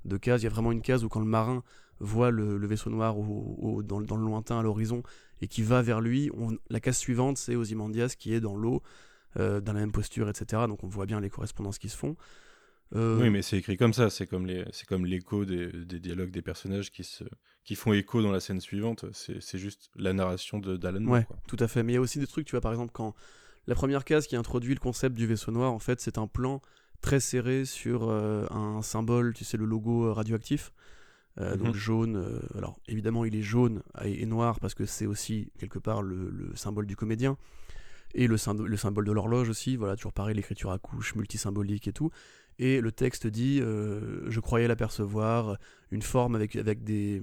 [0.05, 0.41] de cases.
[0.41, 1.63] Il y a vraiment une case où quand le marin
[1.99, 5.03] voit le, vaisseau noir au- dans, le- lointain à l'horizon
[5.41, 6.31] et qui va vers lui,
[6.69, 8.81] la case suivante, c'est Ozymandias qui est dans l'eau,
[9.37, 10.63] euh, dans la même posture, etc.
[10.67, 12.15] Donc on voit bien les correspondances qui se font.
[12.95, 14.09] Euh, Oui, mais c'est écrit comme ça.
[14.09, 17.23] C'est comme les, c'est comme l'écho des, des dialogues des personnages qui se,
[17.63, 19.05] qui font écho dans la scène suivante.
[19.13, 21.13] C'est, juste la narration de d'Alan Moore.
[21.13, 21.37] Ouais, quoi.
[21.47, 21.83] tout à fait.
[21.83, 23.15] Mais il y a aussi des trucs, tu vois, par exemple, quand
[23.67, 26.61] la première case qui introduit le concept du vaisseau noir, en fait, c'est un plan
[26.99, 30.73] très serré sur euh, un symbole, tu sais, le logo radioactif.
[31.39, 31.63] Euh, Mhm.
[31.63, 35.79] Donc jaune, alors évidemment il est jaune et, et noir parce que c'est aussi quelque
[35.79, 37.37] part le, le symbole du comédien
[38.13, 41.87] et le, symbo- le symbole de l'horloge aussi, voilà toujours pareil l'écriture à couche multisymbolique
[41.87, 42.09] et tout.
[42.59, 45.57] Et le texte dit euh, je croyais l'apercevoir
[45.91, 47.21] une forme avec, avec des,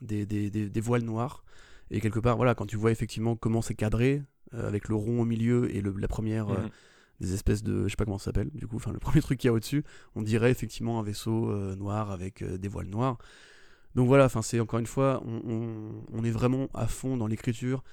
[0.00, 1.44] des, des, des- voiles noirs
[1.90, 4.22] et quelque part voilà quand tu vois effectivement comment c'est cadré
[4.54, 6.68] euh, avec le rond au milieu et le- la première euh, Mhm.
[7.20, 9.40] des espèces de je sais pas comment ça s'appelle du coup enfin le premier truc
[9.40, 12.86] qu'il y a au-dessus on dirait effectivement un vaisseau euh, noir avec euh, des voiles
[12.88, 13.18] noires
[13.94, 17.26] donc voilà enfin c'est encore une fois on, on- on est vraiment à fond dans
[17.26, 17.88] l'écriture euh,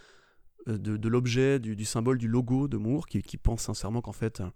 [0.67, 4.49] de, de l'objet du, symbole du logo de Moore qui, pense sincèrement qu'en fait euh,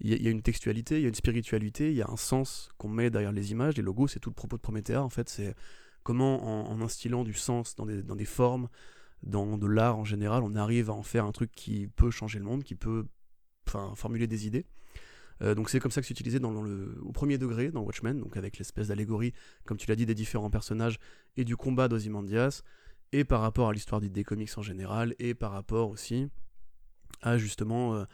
[0.00, 2.68] il y, a- une textualité il y a une spiritualité il y a un sens
[2.78, 5.28] qu'on met derrière les images les logos c'est tout le propos de Promethea en fait
[5.28, 5.54] c'est
[6.02, 8.68] comment en, instillant du sens dans des, dans des formes
[9.22, 12.38] dans de l'art en général on arrive à en faire un truc qui peut changer
[12.38, 13.06] le monde qui peut
[13.68, 14.66] formuler des idées.
[15.42, 18.58] Euh, donc c'est comme ça que c'est utilisé au premier degré dans Watchmen, donc avec
[18.58, 19.32] l'espèce d'allégorie,
[19.64, 20.98] comme tu l'as dit, des différents personnages
[21.36, 22.62] et du combat d'Ozymandias,
[23.12, 26.28] et par rapport à l'histoire des, comics en général, et par rapport aussi
[27.22, 28.04] à justement euh,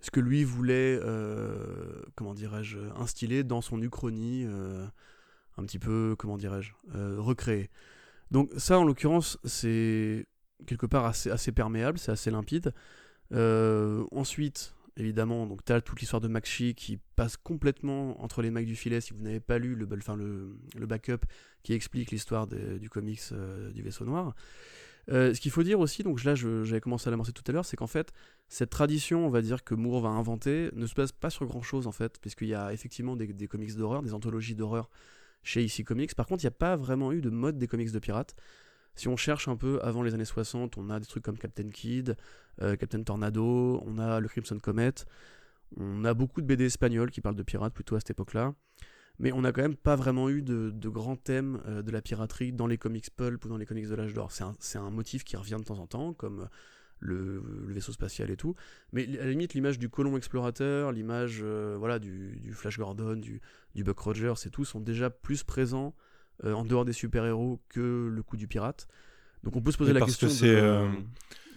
[0.00, 4.86] ce que lui voulait, euh, comment dirais-je, instiller dans son uchronie, euh,
[5.56, 6.72] un petit peu, comment dirais-je,
[7.18, 7.70] recréer.
[8.30, 10.26] Donc ça, en l'occurrence, c'est
[10.66, 12.72] quelque part assez, assez perméable, c'est assez limpide.
[13.32, 18.66] Ensuite, évidemment, donc tu as toute l'histoire de Maxi qui passe complètement entre les mailles
[18.66, 19.86] du filet si vous n'avez pas lu le,
[20.16, 21.24] le, le backup
[21.62, 24.34] qui explique l'histoire du comics euh, du vaisseau noir.
[25.10, 27.64] Euh, ce qu'il faut dire aussi, donc là j'avais commencé à l'amorcer tout à l'heure,
[27.64, 28.12] c'est qu'en fait
[28.48, 31.62] cette tradition, on va dire que Moore va inventer, ne se base pas sur grand
[31.62, 34.90] chose en fait, puisqu'il y a effectivement des, des comics d'horreur, des anthologies d'horreur
[35.42, 36.14] chez IC Comics.
[36.14, 38.34] Par contre, il n'y a pas vraiment eu de mode des comics de pirates.
[39.00, 41.70] Si on cherche un peu avant les années 60, on a des trucs comme Captain
[41.70, 42.18] Kid,
[42.60, 44.92] euh, Captain Tornado, on a le Crimson Comet,
[45.78, 48.52] on a beaucoup de BD espagnols qui parlent de pirates plutôt à cette époque-là.
[49.18, 52.02] Mais on n'a quand même pas vraiment eu de, de grands thèmes euh, de la
[52.02, 54.32] piraterie dans les comics pulp ou dans les comics de l'âge d'or.
[54.32, 56.50] C'est un, motif qui revient de temps en temps, comme
[56.98, 58.54] le, vaisseau spatial et tout.
[58.92, 63.16] Mais à la limite, l'image du colon explorateur, l'image euh, voilà, du, du Flash Gordon,
[63.16, 63.40] du,
[63.74, 65.94] du Buck Rogers et tout sont déjà plus présents
[66.44, 68.88] euh, en dehors des super-héros que le coup du pirate.
[69.42, 70.52] Donc on peut se poser Mais la parce que question de...
[70.52, 70.88] c'est, euh,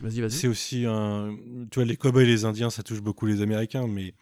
[0.02, 0.32] Vas-y, vas-y.
[0.32, 1.38] C'est aussi un.
[1.72, 4.14] Tu vois, les cowboys et les Indiens, ça touche beaucoup les Américains, mais,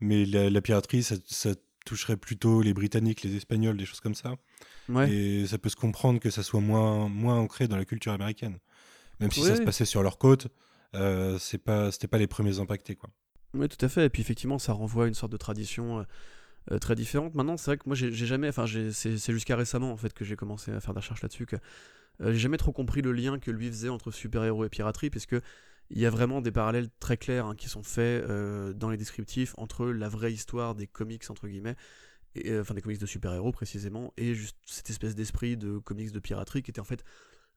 [0.00, 1.50] mais la, la piraterie, ça, ça
[1.84, 4.34] toucherait plutôt les Britanniques, les Espagnols, des choses comme ça.
[4.88, 5.12] Ouais.
[5.12, 8.58] Et ça peut se comprendre que ça soit moins, moins ancré dans la culture américaine.
[9.20, 9.48] Même si Ouais.
[9.50, 10.48] ça se passait sur leur côte,
[10.94, 13.10] euh, c'est pas, c'était pas les premiers impactés, quoi.
[13.54, 14.06] Oui, tout à fait.
[14.06, 16.04] Et puis effectivement, ça renvoie à une sorte de tradition
[16.70, 17.34] euh, très différente.
[17.34, 18.48] Maintenant, c'est vrai que moi, j'ai jamais.
[18.48, 21.56] Enfin, c'est jusqu'à récemment en fait que j'ai commencé à faire des recherches là-dessus que
[22.20, 25.36] Euh, j'ai jamais trop compris le lien que lui faisait entre super-héros et piraterie, puisque
[25.90, 28.96] il y a vraiment des parallèles très clairs hein, qui sont faits euh, dans les
[28.96, 31.76] descriptifs entre la vraie histoire des comics, entre guillemets,
[32.34, 36.20] et, enfin des comics de super-héros précisément, et juste cette espèce d'esprit de comics de
[36.20, 37.04] piraterie qui était en fait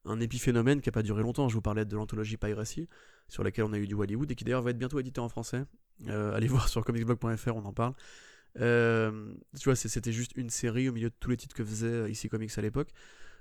[0.05, 1.47] un épiphénomène qui n'a pas duré longtemps.
[1.49, 2.87] Je vous parlais de l'anthologie Piracy,
[3.27, 5.29] sur laquelle on a eu du Hollywood, et qui d'ailleurs va être bientôt édité en
[5.29, 5.65] français.
[6.07, 7.93] Allez voir sur comicsblog.fr, on en parle.
[8.59, 12.11] Euh, tu vois, c'était juste une série au milieu de tous les titres que faisait
[12.11, 12.89] ici Comics à l'époque.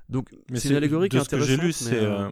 [0.09, 2.31] Donc, c'est une allégorie qui est de ce que j'ai lu, intéressante, euh, euh,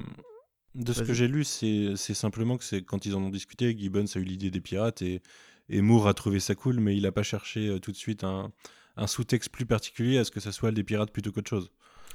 [0.74, 3.76] de ce que j'ai lu, c'est c'est simplement que c'est quand ils en ont discuté,
[3.76, 5.22] Gibbons a eu l'idée des pirates et,
[5.68, 8.24] et Moore a trouvé ça cool, mais il a pas cherché euh, tout de suite
[8.24, 8.52] un,
[8.96, 11.70] un sous-texte plus particulier à ce que ça soit des pirates plutôt qu'autre chose.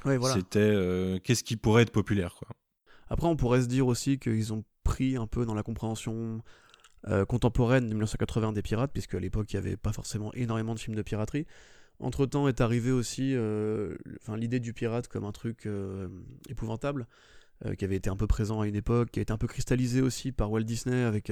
[0.06, 0.36] ouais, voilà.
[0.36, 2.48] C'était euh, qu'est-ce qui pourrait être populaire, quoi.
[3.08, 6.42] Après, on pourrait se dire aussi qu'ils ont pris un peu dans la compréhension
[7.08, 10.74] euh, contemporaine de 1980 des pirates, puisque à l'époque, il n'y avait pas forcément énormément
[10.74, 11.46] de films de piraterie.
[12.00, 16.08] Entre-temps est arrivé aussi euh, enfin, l'idée du pirate comme un truc euh,
[16.50, 17.08] épouvantable,
[17.78, 20.02] qui avait été un peu présent à une époque, qui a été un peu cristallisé
[20.02, 21.32] aussi par Walt Disney avec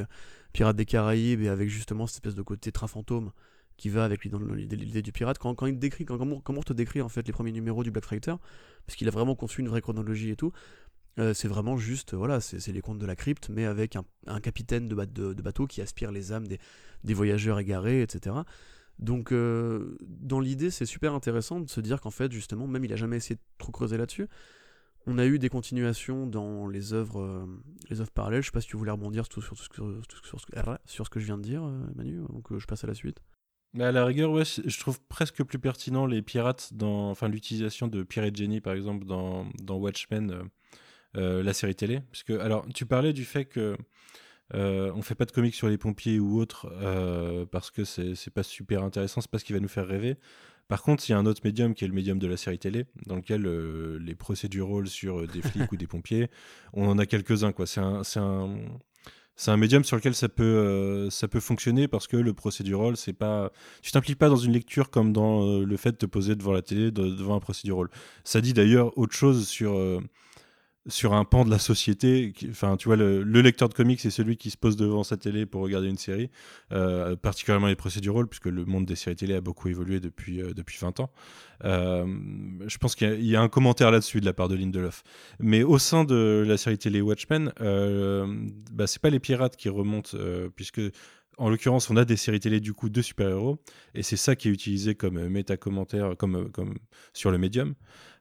[0.54, 3.34] Pirates des Caraïbes et avec justement cette espèce de côté train fantôme
[3.78, 5.38] qui va avec l'idée du pirate.
[5.38, 7.92] Quand, quand il décrit, quand, comment, on te décrit en fait les premiers numéros du
[7.92, 8.36] Black Freighter,
[8.86, 10.52] parce qu'il a vraiment conçu une vraie chronologie et tout,
[11.20, 14.04] euh, c'est vraiment juste, voilà, c'est c'est les contes de la crypte, mais avec un,
[14.28, 16.60] un capitaine de, ba- de- de bateau qui aspire les âmes des,
[17.04, 18.46] des voyageurs égarés, etc.
[19.00, 22.94] Donc, euh, dans l'idée, c'est super intéressant de se dire qu'en fait, justement, même il
[22.94, 24.28] a jamais essayé de trop creuser là-dessus.
[25.06, 27.46] On a eu des continuations dans les œuvres, euh,
[27.90, 28.42] les œuvres parallèles.
[28.42, 30.46] Je sais pas si tu voulais rebondir sur, sur, sur, sur- sur ce-
[30.86, 32.94] sur ce que je viens de dire, euh, Manu, donc euh, je passe à la
[32.94, 33.20] suite?
[33.74, 37.88] Mais à la rigueur, ouais, je trouve presque plus pertinent les pirates dans, enfin, l'utilisation
[37.88, 40.44] de Pirate Jenny par exemple dans, dans Watchmen,
[41.16, 42.00] la série télé.
[42.12, 43.76] Parce que, alors, tu parlais du fait que
[44.54, 48.30] euh, on fait pas de comics sur les pompiers ou autres euh, parce que c'est
[48.34, 50.18] pas super intéressant, c'est pas ce qui va nous faire rêver.
[50.68, 52.58] Par contre, il y a un autre médium qui est le médium de la série
[52.60, 56.30] télé, dans lequel euh, les procédurales sur euh, des flics ou des pompiers,
[56.74, 57.52] on en a quelques-uns.
[57.52, 57.66] quoi.
[57.68, 58.56] C'est un, un,
[59.48, 63.14] un médium sur lequel ça peut, euh, ça peut fonctionner parce que le procédural, c'est
[63.14, 66.36] pas, tu t'impliques pas dans une lecture comme dans euh, le fait de te poser
[66.36, 67.88] devant la télé, de- devant un procédural.
[68.24, 70.00] Ça dit d'ailleurs autre chose sur, euh,
[70.88, 72.34] sur un pan de la société.
[72.50, 75.18] Enfin, tu vois, le, le lecteur de comics, c'est celui qui se pose devant sa
[75.18, 76.30] télé pour regarder une série,
[76.72, 80.54] euh, particulièrement les procédurales, puisque le monde des séries télé a beaucoup évolué depuis, euh,
[80.54, 81.10] depuis 20 ans.
[81.64, 82.06] Euh,
[82.68, 85.04] je pense qu'il y y, a un commentaire là-dessus de la part de Lindelof.
[85.40, 90.18] Mais au sein de la série télé Watchmen, bah, c'est pas les pirates qui remontent,
[90.56, 90.82] puisque
[91.38, 93.60] en l'occurrence, on a des séries télé du coup de super-héros,
[93.96, 96.76] et c'est ça qui est utilisé comme euh, méta-commentaire, comme, euh, comme
[97.14, 97.76] sur le médium.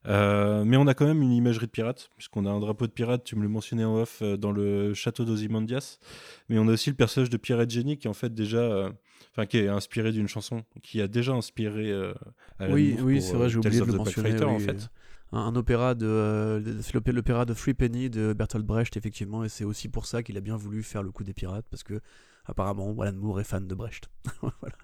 [0.07, 2.93] Euh, mais on a quand même une imagerie de pirate, puisqu'on a un drapeau de
[2.93, 5.99] pirate, tu me le mentionnais en off, dans le château d'Ozymandias.
[6.49, 8.91] Mais on a aussi le personnage de Pirate Jenny qui est en fait déjà, euh,
[9.31, 11.91] enfin qui est inspiré d'une chanson, qui a déjà inspiré.
[11.91, 12.15] euh,
[12.59, 14.31] Alan oui, Moore oui, c'est vrai, j'ai oublié de le mentionner.
[14.31, 14.65] Freighter, en oui.
[14.65, 14.89] fait.
[15.35, 19.89] Un, opéra de, euh, l'opéra de Free Penny de Bertolt Brecht, effectivement, et c'est aussi
[19.89, 22.01] pour ça qu'il a bien voulu faire le coup des pirates, parce que
[22.45, 24.09] apparemment, Alan Moore est fan de Brecht.
[24.41, 24.77] voilà.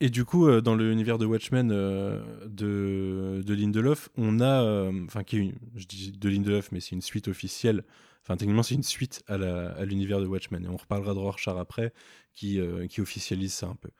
[0.00, 4.92] Et du coup, euh, dans l'univers de Watchmen euh, de, de Lindelof, on a, euh,
[5.06, 7.84] enfin, qui est une, je dis de Lindelof, mais c'est une suite officielle.
[8.22, 10.64] Enfin, techniquement, c'est une suite à la- à l'univers de Watchmen.
[10.64, 11.92] Et on reparlera de Rorschach après,
[12.34, 13.90] qui, euh, qui officialise ça un peu.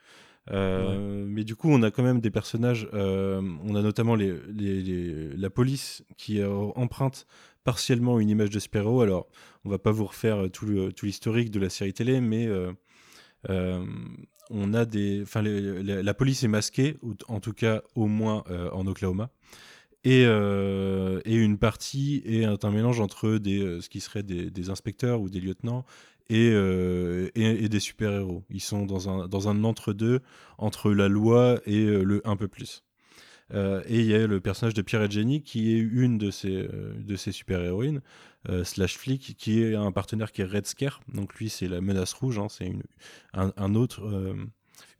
[1.26, 2.88] Mais du coup, on a quand même des personnages.
[2.92, 7.26] on a notamment les, les- les- la police qui emprunte
[7.64, 9.02] partiellement une image de super-héros.
[9.02, 9.28] Alors,
[9.64, 12.48] on va pas vous refaire tout le- tout l'historique de la série télé, mais
[13.48, 16.96] on a des, enfin, la police est masquée,
[17.28, 19.30] en tout cas au moins euh, en Oklahoma,
[20.04, 24.70] et, euh, et une partie est un, mélange entre des, euh, ce qui serait des,
[24.70, 25.84] inspecteurs ou des lieutenants
[26.30, 28.44] et, euh, et, et des super-héros.
[28.50, 30.20] Ils sont dans un, dans un entre-deux
[30.56, 32.84] entre la loi et euh, le un peu plus.
[33.54, 36.54] Euh, et il y a le personnage de Pirate Jenny qui est une de ces,
[36.54, 38.02] euh, de ces super-héroïnes,
[38.48, 41.00] euh, slash flic, qui est un partenaire qui est Red Scare.
[41.12, 42.72] Donc lui, c'est la menace rouge, hein, c'est
[43.34, 44.36] un, autre, euh,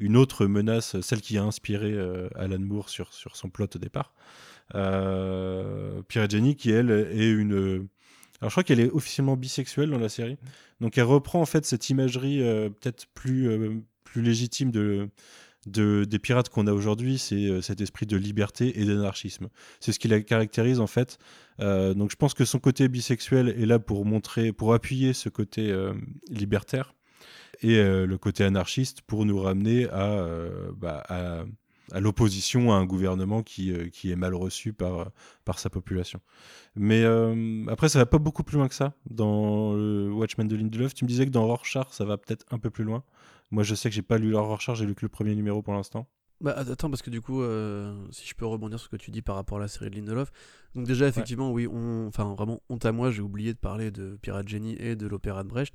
[0.00, 4.12] une autre menace, celle qui a inspiré euh, Alan Moore sur, son plot au départ.
[4.72, 7.88] Pirate Jenny, qui elle est une.
[8.40, 10.36] Alors je crois qu'elle est officiellement bisexuelle dans la série.
[10.80, 15.08] Donc elle reprend en fait cette imagerie peut-être plus, plus légitime de,
[15.68, 19.48] de, des pirates qu'on a aujourd'hui, c'est euh, cet esprit de liberté et d'anarchisme.
[19.80, 21.18] C'est ce qui la caractérise en fait.
[21.60, 25.28] Euh, donc je pense que son côté bisexuel est là pour montrer, pour appuyer ce
[25.28, 25.92] côté euh,
[26.30, 26.94] libertaire
[27.60, 30.24] et le côté anarchiste pour nous ramener à,
[30.76, 31.02] bah,
[31.92, 35.10] l'opposition à un gouvernement qui, est mal reçu par,
[35.56, 36.20] sa population.
[36.76, 37.04] Mais
[37.66, 40.94] après, ça va pas beaucoup plus loin que ça dans Watchmen de Lindelof.
[40.94, 43.02] Tu me disais que dans Rorschach, ça va peut-être un peu plus loin.
[43.50, 45.74] Moi, je sais que j'ai pas lu Rorschach, j'ai lu que le premier numéro pour
[45.74, 46.08] l'instant.
[46.40, 49.10] Bah attends parce que du coup euh, si je peux rebondir sur ce que tu
[49.10, 50.30] dis par rapport à la série de Lindelof.
[50.76, 54.16] Donc déjà effectivement oui on enfin vraiment honte à moi j'ai oublié de parler de
[54.22, 55.74] Pirate Jenny et de l'opéra de Brecht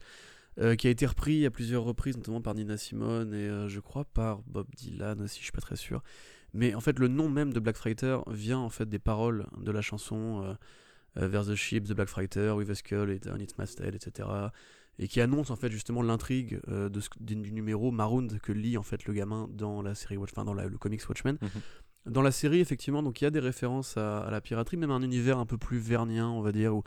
[0.59, 3.81] euh, qui a été repris à plusieurs reprises notamment par Nina Simone et euh, je
[3.81, 6.01] crois par Bob Dylan aussi je suis pas très sûr.
[6.53, 9.71] Mais en fait le nom même de Black Fighter vient en fait des paroles de
[9.71, 10.55] la chanson
[11.15, 14.49] Vers the Ship, The Black Fighter, With a Skull On Its Masthead, etc
[14.99, 19.05] et qui annonce en fait justement l'intrigue euh, du, numéro Maroon que lit en fait
[19.05, 21.37] le gamin dans la série Watch, enfin dans le comics Watchmen.
[21.41, 21.49] Mhm.
[22.11, 25.01] Dans la série effectivement donc il y a des références à, la piraterie, même un
[25.01, 26.83] univers un peu plus vernien on va dire ou,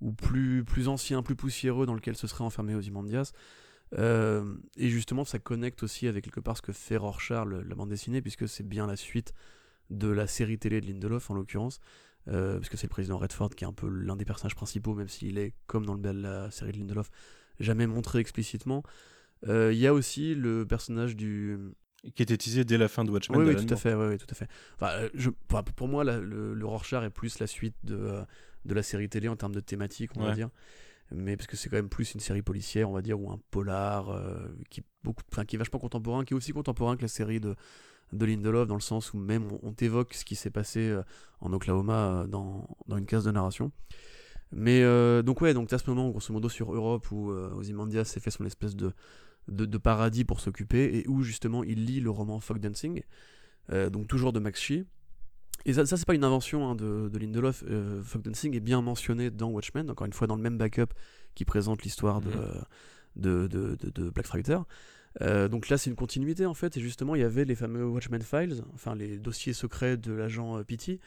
[0.00, 3.32] ou plus plus ancien, plus poussiéreux dans lequel ce serait enfermé Ozymandias.
[3.98, 7.88] Euh, et justement ça connecte aussi avec quelque part ce que fait Rorschach la bande
[7.88, 9.34] dessinée puisque c'est bien la suite
[9.90, 11.80] de la série télé de Lindelof en l'occurrence.
[12.28, 14.94] Euh, parce que c'est le président Redford qui est un peu l'un des personnages principaux,
[14.94, 17.10] même s'il est, comme dans le, la série de Lindelof,
[17.60, 18.82] jamais montré explicitement.
[19.48, 21.58] Euh, il y a aussi le personnage du
[22.14, 23.38] qui était teasé dès la fin de Watchmen.
[23.38, 24.48] Oui, oui tout à fait, oui, tout à fait.
[24.76, 25.28] Enfin, euh, je,
[25.76, 28.22] pour moi, le, le, Rorschach est plus la suite de, euh,
[28.64, 30.48] de la série télé en termes de thématique, on va dire.
[31.12, 33.40] Mais parce que c'est quand même plus une série policière, on va dire, ou un
[33.50, 34.16] polar
[34.70, 37.56] qui, beaucoup, qui est vachement contemporain, qui est aussi contemporain que la série de,
[38.12, 40.96] de Lindelof, dans le sens où même on, on t'évoque ce qui s'est passé
[41.40, 43.72] en Oklahoma dans, dans une case de narration.
[44.52, 48.04] Mais euh, donc ouais, donc à ce moment, grosso modo, sur Europe, où euh, Ozymandias
[48.04, 48.92] s'est fait son espèce de,
[49.48, 53.02] de, paradis pour s'occuper, et où justement il lit le roman Fog Dancing,
[53.72, 54.84] euh, donc toujours de Max Shee.
[55.66, 57.64] Et ça, ça c'est pas une invention hein, de, de, Lindelof,
[58.02, 60.94] Fog Dancing est bien mentionné dans Watchmen, encore une fois dans le même backup
[61.34, 62.64] qui présente l'histoire de, mhm.
[63.16, 64.58] de, de, de, Black Fighter.
[65.20, 68.22] donc là, c'est une continuité en fait, et justement, il y avait les fameux Watchmen
[68.22, 70.98] Files, enfin les dossiers secrets de l'agent Pity,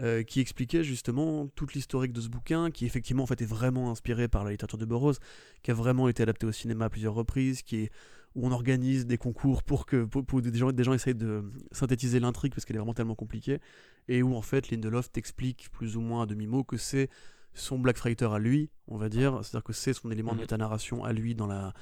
[0.00, 3.90] euh, qui expliquait justement toute l'historique de ce bouquin, qui effectivement en fait est vraiment
[3.90, 5.16] inspiré par la littérature de Burroughs,
[5.62, 7.90] qui a vraiment été adapté au cinéma à plusieurs reprises, qui est
[8.34, 12.20] où on organise des concours pour que pour, des gens des gens essayent de synthétiser
[12.20, 13.60] l'intrigue parce qu'elle est vraiment tellement compliquée
[14.08, 17.08] et où en fait Lindelof t'explique plus ou moins à demi mot que c'est
[17.54, 20.42] son Black Fighter à lui, on va dire, c'est-à-dire que c'est son élément de mhm.
[20.42, 21.72] méta-narration à lui dans la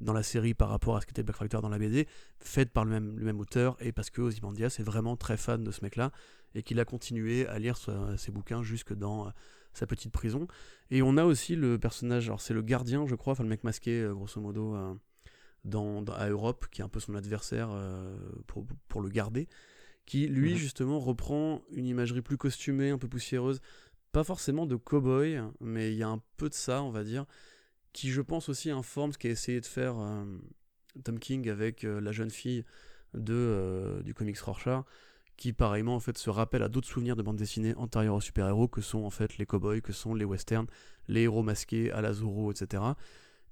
[0.00, 2.06] dans la série par rapport à ce qu'était Black Fighter dans la BD,
[2.40, 5.62] faite par le même, le même auteur, et parce que Ozymandias est vraiment très fan
[5.62, 6.10] de ce mec-là,
[6.54, 9.30] et qu'il a continué à lire ses bouquins jusque dans euh,
[9.72, 10.46] sa petite prison.
[10.90, 13.64] Et on a aussi le personnage, alors c'est le gardien, je crois, enfin le mec
[13.64, 14.94] masqué, euh, grosso modo, euh,
[15.64, 17.70] dans, à Europe, qui est un peu son adversaire
[18.46, 19.48] pour, pour, le garder,
[20.04, 23.62] qui lui, justement, reprend une imagerie plus costumée, un peu poussiéreuse,
[24.12, 27.24] pas forcément de cow-boy, mais il y a un peu de ça, on va dire,
[27.94, 29.94] qui, je pense, aussi informe ce qu'a essayé de faire
[31.02, 32.64] Tom King avec la jeune fille
[33.14, 34.84] de, du comics Rorschach
[35.36, 38.68] qui pareillement en fait se rappelle à d'autres souvenirs de bande dessinée antérieures aux super-héros
[38.68, 40.66] que sont en fait les cowboys, que sont les westerns,
[41.08, 42.82] les héros masqués à la Zorro, etc.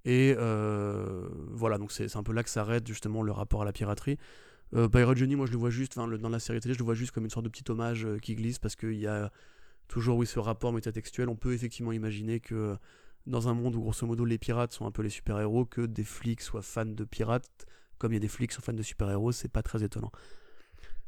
[0.04, 3.72] Et euh, voilà, donc c'est un peu là que s'arrête justement le rapport à la
[3.72, 4.18] piraterie.
[4.74, 6.84] Euh, Pirate Johnny, moi je le vois juste, enfin dans la série télé, je le
[6.84, 9.30] vois juste comme une sorte de petit hommage euh, qui glisse parce qu'il y a
[9.88, 11.28] toujours oui ce rapport métatextuel.
[11.28, 12.76] On peut effectivement imaginer que
[13.26, 16.04] dans un monde où grosso modo les pirates sont un peu les super-héros, que des
[16.04, 17.66] flics soient fans de pirates,
[17.98, 20.12] comme il y a des flics qui sont fans de super-héros, c'est pas très étonnant.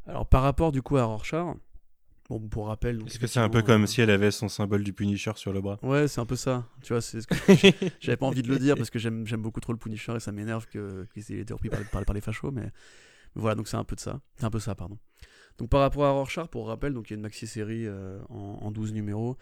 [0.06, 1.56] Alors par rapport du coup à Rorschach,
[2.28, 3.00] bon pour rappel.
[3.06, 5.52] Est-ce que c'est un peu comme euh, si elle avait son symbole du Punisher sur
[5.52, 5.78] le bras?
[5.82, 6.66] Ouais, c'est un peu ça.
[6.82, 7.34] Tu vois, c'est ce que
[8.00, 10.32] j'avais pas envie de le dire parce que j'aime beaucoup trop le Punisher et ça
[10.32, 12.70] m'énerve qu'il ait été repris par, par, les fachos, mais,
[13.34, 14.20] voilà, donc c'est un peu de ça.
[14.36, 14.98] C'est un peu ça, pardon.
[15.58, 18.20] Donc par rapport à Rorschach, pour rappel, donc il y a une maxi série euh,
[18.28, 19.36] en, 12 numéros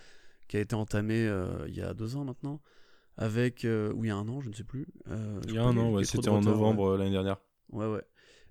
[0.52, 2.60] qui a été entamée euh, il y a deux ans maintenant,
[3.16, 4.86] avec ou il y a un an, je ne sais plus.
[5.48, 7.38] il y a un an, ouais, c'était en novembre l'année dernière.
[7.70, 8.02] Ouais, ouais.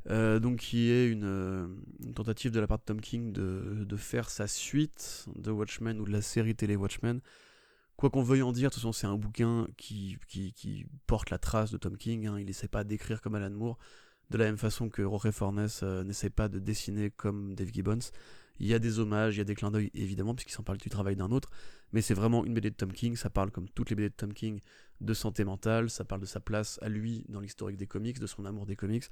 [0.10, 1.68] Euh, donc qui est euh,
[2.04, 6.00] une, tentative de la part de Tom King de, de, faire sa suite de Watchmen
[6.00, 7.22] ou de la série télé Watchmen.
[7.98, 11.30] Quoi qu'on veuille en dire, de toute façon c'est un bouquin qui, qui, qui, porte
[11.30, 12.40] la trace de Tom King, hein.
[12.40, 13.78] il n'essaie pas d'écrire comme Alan Moore,
[14.32, 18.00] de la même façon que Roger Fornes euh, n'essaie pas de dessiner comme Dave Gibbons.
[18.60, 20.80] Il y a des hommages, il y a des clins d'œil évidemment, puisqu'il s'en parle
[20.80, 21.52] du travail d'un autre,
[21.94, 24.16] mais c'est vraiment une BD de Tom King, ça parle comme toutes les BD de
[24.16, 24.60] Tom King
[25.02, 28.28] de santé mentale, ça parle de sa place à lui dans l'historique des comics, de
[28.28, 29.06] son amour des comics.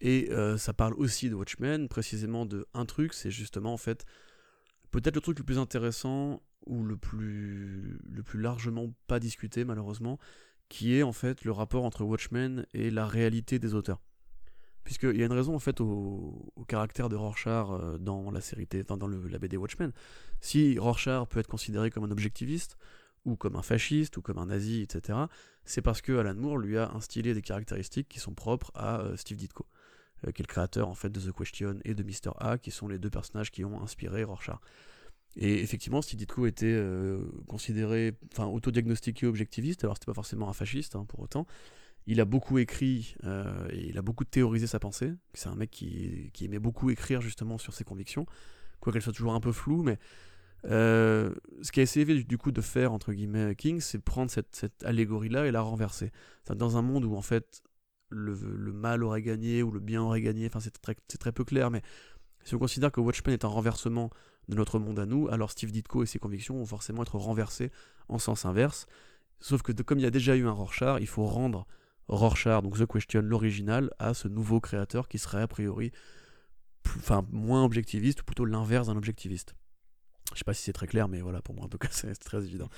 [0.00, 4.04] Et euh, ça parle aussi de Watchmen, précisément de un truc, c'est justement en fait
[4.90, 10.18] peut-être le truc le plus intéressant ou le plus, le plus largement pas discuté malheureusement,
[10.68, 14.00] qui est en fait le rapport entre Watchmen et la réalité des auteurs.
[14.86, 18.68] Puisqu'il y a une raison en fait au, caractère de Rorschach euh, dans la série,
[18.82, 19.90] enfin, dans le, la BD Watchmen.
[20.40, 22.78] Si Rorschach peut être considéré comme un objectiviste,
[23.24, 25.18] ou comme un fasciste, ou comme un nazi, etc.,
[25.64, 29.16] c'est parce que Alan Moore lui a instillé des caractéristiques qui sont propres à euh,
[29.16, 29.66] Steve Ditko.
[30.24, 32.30] Euh, qui est le créateur en fait de The Question et de Mr.
[32.38, 34.60] A, qui sont les deux personnages qui ont inspiré Rorschach.
[35.34, 36.80] Et effectivement, Steve Ditko était
[37.48, 41.46] considéré, enfin, autodiagnostiqué objectiviste, alors c'était pas forcément un fasciste hein, pour autant.
[42.06, 45.12] Il a beaucoup écrit euh, et il a beaucoup théorisé sa pensée.
[45.34, 48.26] C'est un mec qui, aimait beaucoup écrire justement sur ses convictions,
[48.80, 49.98] quoiqu'elles soient toujours un peu floues, mais
[50.66, 55.46] euh, ce qu'a essayé du, coup de faire entre guillemets King, c'est prendre cette, allégorie-là
[55.46, 56.12] et la renverser.
[56.54, 57.62] Dans un monde où en fait
[58.08, 58.34] le,
[58.72, 61.82] mal aurait gagné ou le bien aurait gagné, enfin c'est très, peu clair, mais
[62.44, 64.10] si on considère que Watchmen est un renversement
[64.48, 67.72] de notre monde à nous, alors Steve Ditko et ses convictions vont forcément être renversées
[68.08, 68.86] en sens inverse.
[69.40, 71.66] Sauf que comme il y a déjà eu un Rorschach, il faut rendre
[72.08, 75.92] Rorschach, donc The Question, l'original, à ce nouveau créateur qui serait a priori
[76.98, 79.54] enfin, moins objectiviste, ou plutôt l'inverse d'un objectiviste.
[80.32, 82.14] Je sais pas si c'est très clair, mais voilà, pour moi en tout cas c'est
[82.14, 82.68] très évident.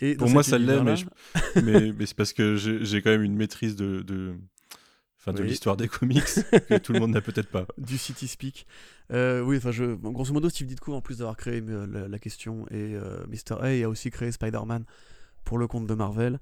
[0.00, 1.06] Et pour moi ça l'est, mais, je...
[1.62, 4.34] mais, mais c'est parce que j'ai quand même une maîtrise de, de...
[5.18, 5.48] Enfin, de oui.
[5.48, 6.22] l'histoire des comics
[6.68, 7.66] que tout le monde n'a peut-être pas.
[7.78, 8.66] Du City Speak.
[9.12, 9.94] Euh, oui, enfin, je...
[9.94, 13.26] Bon, grosso modo, Steve Ditko, en plus d'avoir créé euh, la, la, question, et euh,
[13.26, 13.60] Mr.
[13.60, 14.84] A a aussi créé Spider-Man
[15.44, 16.38] pour le compte de Marvel.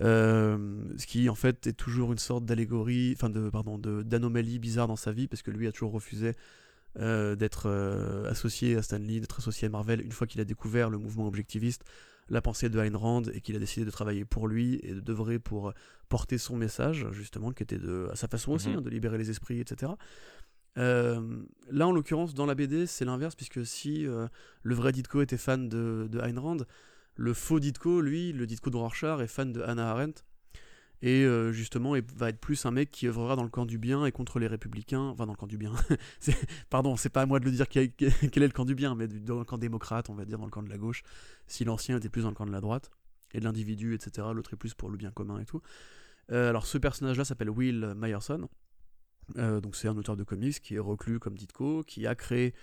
[0.00, 4.86] Euh, ce qui en fait est toujours une sorte d'allégorie, enfin de pardon, d'anomalie bizarre
[4.86, 6.34] dans sa vie parce que lui a toujours refusé
[6.98, 10.44] euh, d'être euh, associé à Stan Lee, d'être associé à Marvel une fois qu'il a
[10.44, 11.82] découvert le mouvement objectiviste,
[12.28, 15.00] la pensée de Ayn Rand et qu'il a décidé de travailler pour lui et de
[15.00, 15.72] d'œuvrer pour
[16.08, 18.78] porter son message justement qui était de à sa façon aussi mm -hmm.
[18.78, 19.92] hein, de libérer les esprits etc.
[20.76, 24.06] Là, en l'occurrence, dans la BD, c'est l'inverse, puisque si
[24.62, 26.58] le vrai Ditko était fan de, de Ayn Rand,
[27.18, 30.22] le faux Ditko, lui, le Ditko de Rorschach, est fan de Hannah Arendt.
[31.02, 33.76] Et euh, justement, il va être plus un mec qui œuvrera dans le camp du
[33.76, 35.02] bien et contre les républicains.
[35.02, 35.72] Enfin, dans le camp du bien.
[36.70, 39.08] Pardon, c'est pas à moi de le dire quel, est le camp du bien, mais
[39.08, 41.02] dans le camp démocrate, on va dire, dans le camp de la gauche.
[41.48, 42.90] Si l'ancien était plus dans le camp de la droite,
[43.34, 45.60] et de l'individu, etc., l'autre est plus pour le bien commun et tout.
[46.30, 48.48] Euh, alors, ce personnage-là s'appelle Will Myerson.
[49.36, 52.54] Euh, donc, c'est un auteur de comics qui est reclus comme Ditko, qui a créé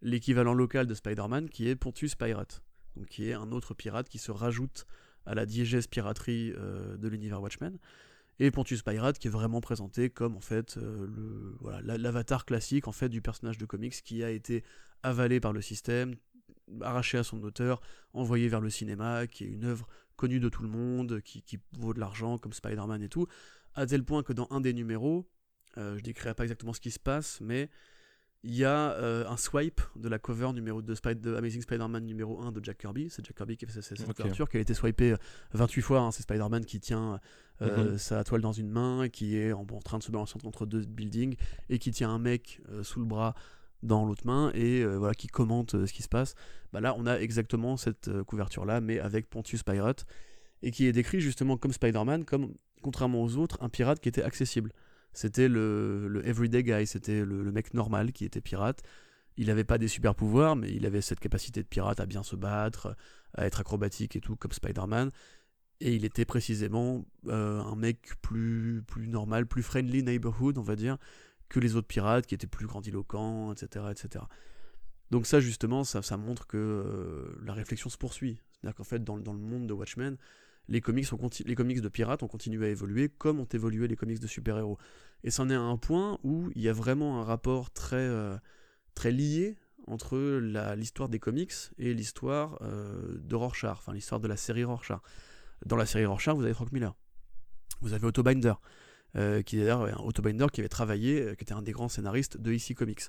[0.00, 2.62] l'équivalent local de Spider-Man, qui est Pontus Pirate
[3.08, 4.86] qui est un autre pirate qui se rajoute
[5.24, 7.78] à la diégèse piraterie euh, de l'univers Watchmen.
[8.38, 13.08] Et Pontius Pirate qui est vraiment présenté comme en fait euh, l'avatar classique en fait
[13.08, 14.62] du personnage de comics qui a été
[15.02, 16.16] avalé par le système,
[16.82, 17.80] arraché à son auteur,
[18.12, 21.58] envoyé vers le cinéma, qui est une œuvre connue de tout le monde, qui, qui
[21.78, 23.26] vaut de l'argent comme Spider-Man et tout,
[23.74, 25.28] à tel point que dans un des numéros,
[25.78, 27.70] euh, je décrirai pas exactement ce qui se passe, mais
[28.42, 32.40] il y a euh, un swipe de la cover numéro de, de Amazing Spider-Man numéro
[32.40, 33.08] 1 de Jack Kirby.
[33.10, 34.14] C'est Jack Kirby qui a fait cette okay.
[34.14, 35.14] couverture, qui a été swipée
[35.52, 36.00] 28 fois.
[36.00, 36.12] Hein.
[36.12, 37.20] C'est Spider-Man qui tient
[37.62, 37.98] euh, mm -hmm.
[37.98, 40.84] sa toile dans une main, qui est en, en, train de se balancer entre deux
[40.84, 41.36] buildings,
[41.68, 43.34] et qui tient un mec euh, sous le bras
[43.82, 46.34] dans l'autre main, et euh, voilà, qui commente ce qui se passe.
[46.72, 50.06] Bah là, on a exactement cette couverture-là, mais avec Pontius Pirate,
[50.62, 54.22] et qui est décrit justement comme Spider-Man, comme, contrairement aux autres, un pirate qui était
[54.22, 54.72] accessible.
[55.16, 58.82] C'était le, le, everyday guy, c'était le, mec normal qui était pirate.
[59.38, 62.22] Il n'avait pas des super pouvoirs, mais il avait cette capacité de pirate à bien
[62.22, 62.94] se battre,
[63.32, 65.10] à être acrobatique et tout, comme Spider-Man.
[65.80, 70.76] Et il était précisément euh, un mec plus, plus normal, plus friendly neighborhood, on va
[70.76, 70.98] dire,
[71.48, 73.86] que les autres pirates qui étaient plus grandiloquents, etc.
[73.90, 74.22] etc.
[75.10, 78.38] Donc ça, justement, ça, ça montre que euh, la réflexion se poursuit.
[78.52, 80.18] C'est-à-dire qu'en fait, dans, dans, le monde de Watchmen,
[80.68, 81.08] les comics,
[81.44, 84.78] les comics de pirates ont continué à évoluer comme ont évolué les comics de super-héros.
[85.24, 88.36] Et c'en est à un point où il y a vraiment un rapport très, euh,
[88.94, 90.18] très lié entre
[90.74, 95.00] l'histoire des comics et l'histoire euh, de Rorschach, enfin l'histoire de la série Rorschach.
[95.64, 96.94] Dans la série Rorschach, vous avez Frank Miller.
[97.80, 98.54] Vous avez Otto Binder,
[99.16, 102.36] euh, qui est d'ailleurs un Otto qui avait travaillé, qui était un des grands scénaristes
[102.38, 103.02] de EC Comics.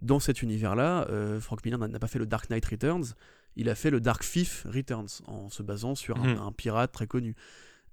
[0.00, 1.08] Dans cet univers-là,
[1.40, 3.14] Frank Miller n'a pas fait le Dark Knight Returns,
[3.58, 6.38] il a fait le Dark Thief Returns, en se basant sur un, Mhm.
[6.40, 7.34] un pirate très connu.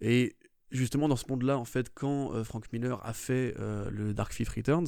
[0.01, 0.35] Et
[0.71, 4.33] justement, dans ce monde-là, en fait, quand euh, Frank Miller a fait euh, le Dark
[4.33, 4.87] Thief Returns,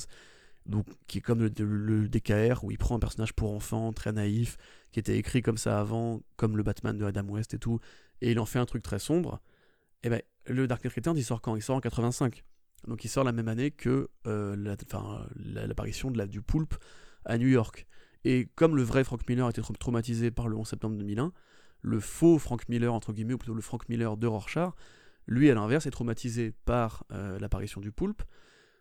[0.65, 4.11] donc, qui est comme le, le DKR, où il prend un personnage pour enfant, très
[4.11, 4.57] naïf,
[4.91, 7.79] qui était écrit comme ça avant, comme le Batman de Adam West et tout,
[8.21, 9.41] et il en fait un truc très sombre,
[10.03, 11.55] et ben le Dark Knight Returns, il sort quand?
[11.55, 12.43] Il sort en 85.
[12.87, 16.75] Donc il sort la même année que euh, la- l'apparition de la, du Poulpe
[17.25, 17.87] à New York.
[18.25, 21.31] Et comme le vrai Frank Miller était tra- traumatisé par le 11 septembre 2001,
[21.81, 24.71] le faux Frank Miller, entre guillemets, ou plutôt le Frank Miller de Rorschach,
[25.27, 28.23] lui, à l'inverse, est traumatisé par euh, l'apparition du poulpe.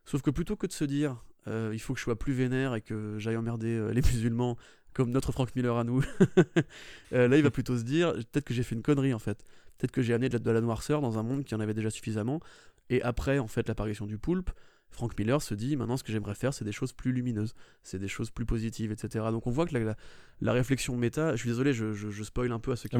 [0.04, 2.74] Sauf que plutôt que de se dire, euh, il faut que je sois plus vénère
[2.74, 4.56] et que j'aille emmerder euh, les musulmans,
[4.92, 6.00] comme notre Frank Miller à nous,
[7.10, 9.44] là, il va plutôt se dire, peut-être que j'ai fait une connerie, en fait.
[9.76, 11.74] Peut-être que j'ai amené de la, de la noirceur dans un monde qui en avait
[11.74, 12.40] déjà suffisamment.
[12.88, 14.50] Et après, en fait, l'apparition du poulpe,
[14.96, 17.98] Frank Miller se dit, maintenant, ce que j'aimerais faire, c'est des choses plus lumineuses, c'est
[17.98, 19.26] des choses plus positives, etc.
[19.30, 19.96] Donc on voit que la, la,
[20.40, 22.96] la réflexion méta, je suis désolé, je, je, je spoil un peu à ceux qui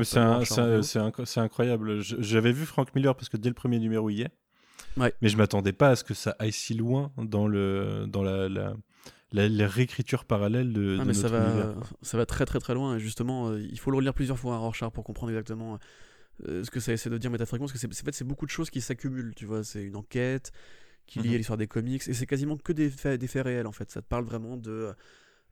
[1.25, 2.01] c'est incroyable.
[2.03, 4.31] J'avais vu Frank Miller parce que dès le premier numéro il y est.
[4.99, 5.13] Ouais.
[5.23, 8.49] Mais je m'attendais pas à ce que ça aille si loin dans le dans la
[8.49, 8.75] la,
[9.33, 11.75] la- la réécriture parallèle de, Ah, de mais ça notre va, univers.
[11.75, 11.85] quoi.
[12.03, 14.55] ça va très très très loin et justement euh, il faut le relire plusieurs fois
[14.55, 15.79] à Rorschach pour comprendre exactement
[16.47, 18.45] euh, ce que ça essaie de dire métaphoriquement, parce que c'est en fait, c'est beaucoup
[18.47, 19.65] de choses qui s'accumulent, tu vois.
[19.65, 20.53] C'est une enquête
[21.07, 23.67] qui lie à l'histoire des comics, et c'est quasiment que des faits, des faits réels,
[23.67, 23.91] en fait.
[23.91, 24.93] Ça te parle vraiment de,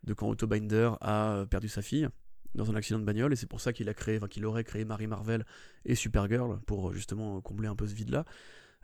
[0.03, 2.09] de quand Otto Binder a euh, perdu sa fille
[2.55, 4.65] dans un accident de bagnole, et c'est pour ça qu'il a créé, enfin, qu'il aurait
[4.65, 5.45] créé Mary Marvel
[5.85, 8.25] et Supergirl, pour euh, justement combler un peu ce vide-là.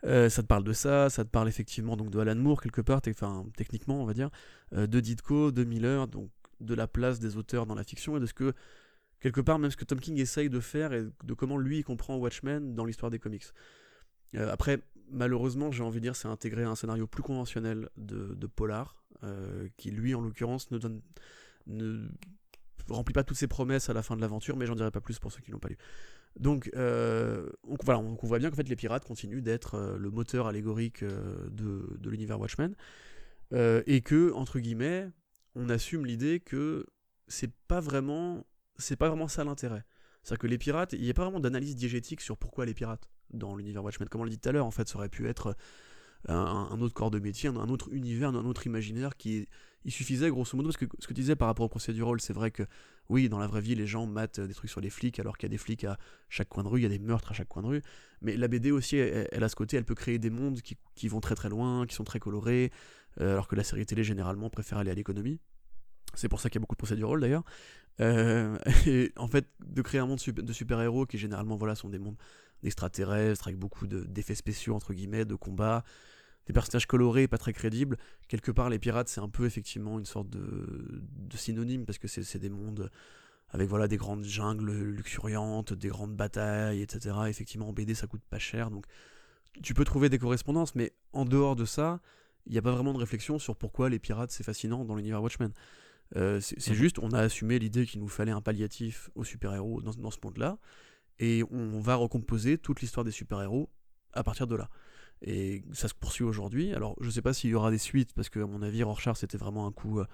[0.03, 2.81] Euh, ça te parle de ça, ça te parle effectivement donc de Alan Moore quelque
[2.81, 4.29] part, enfin techniquement on va dire,
[4.73, 8.19] euh, de Ditko, de Miller, donc de la place des auteurs dans la fiction et
[8.19, 8.53] de ce que
[9.19, 12.17] quelque part même ce que Tom King essaye de faire et de comment lui comprend
[12.17, 13.45] Watchmen dans l'histoire des comics.
[14.35, 14.81] Euh, après
[15.11, 19.67] malheureusement j'ai envie de dire c'est intégré à un scénario plus conventionnel de, polar euh,
[19.77, 22.07] qui lui en l'occurrence ne
[22.89, 25.19] remplit pas toutes ses promesses à la fin de l'aventure mais j'en dirai pas plus
[25.19, 25.77] pour ceux qui l'ont pas lu.
[26.39, 30.09] Donc, euh, on, voilà, on, voit bien qu'en fait les pirates continuent d'être euh, le
[30.09, 32.73] moteur allégorique de, l'univers Watchmen
[33.53, 35.09] et que entre guillemets
[35.55, 36.85] on assume l'idée que
[37.27, 38.45] c'est pas vraiment
[38.77, 39.83] c'est pas vraiment ça l'intérêt.
[40.23, 43.10] C'est-à-dire que les pirates, il n'y a pas vraiment d'analyse diégétique sur pourquoi les pirates
[43.33, 44.09] dans l'univers Watchmen.
[44.09, 45.55] Comme on l'a dit tout à l'heure, en fait, ça aurait pu être
[46.27, 49.47] un, autre corps de métier, un, autre univers, un autre imaginaire qui
[49.83, 52.33] il suffisait grosso modo parce que ce que tu disais par rapport au procédural, c'est
[52.33, 52.63] vrai que
[53.09, 55.47] oui, dans la vraie vie, les gens matent des trucs sur les flics alors qu'il
[55.47, 55.97] y a des flics à
[56.29, 57.81] chaque coin de rue, il y a des meurtres à chaque coin de rue.
[58.21, 61.07] Mais la BD aussi, elle, a ce côté, elle peut créer des mondes qui, qui
[61.07, 62.71] vont très très loin, qui sont très colorés,
[63.19, 65.39] euh, alors que la série télé généralement préfère aller à l'économie.
[66.13, 67.43] C'est pour ça qu'il y a beaucoup de procédural d'ailleurs.
[67.99, 71.99] Euh, et en fait, de créer un monde de super-héros qui généralement voilà, sont des
[71.99, 72.17] mondes
[72.63, 75.83] d'extraterrestres avec beaucoup de- d'effets spéciaux, entre guillemets, de combats,
[76.47, 77.97] des personnages colorés, pas très crédibles.
[78.27, 82.07] Quelque part, les pirates, c'est un peu effectivement une sorte de, de synonyme parce que
[82.07, 82.91] c'est c'est des mondes
[83.49, 87.15] avec voilà des grandes jungles luxuriantes, des grandes batailles, etc.
[87.27, 88.85] Effectivement, en BD, ça coûte pas cher, donc
[89.63, 91.99] tu peux trouver des correspondances, mais en dehors de ça,
[92.45, 95.21] il n'y a pas vraiment de réflexion sur pourquoi les pirates c'est fascinant dans l'univers
[95.21, 95.51] Watchmen.
[96.17, 96.73] Euh, c'est Mhm.
[96.75, 100.17] juste, on a assumé l'idée qu'il nous fallait un palliatif aux super-héros dans, dans ce
[100.23, 100.57] monde-là,
[101.19, 103.69] et on va recomposer toute l'histoire des super-héros
[104.13, 104.69] à partir de là.
[105.21, 106.73] Et ça se poursuit aujourd'hui.
[106.73, 109.17] Alors, je sais pas s'il y aura des suites, parce que, à mon avis, Rorschach,
[109.17, 110.05] c'était vraiment un coup euh,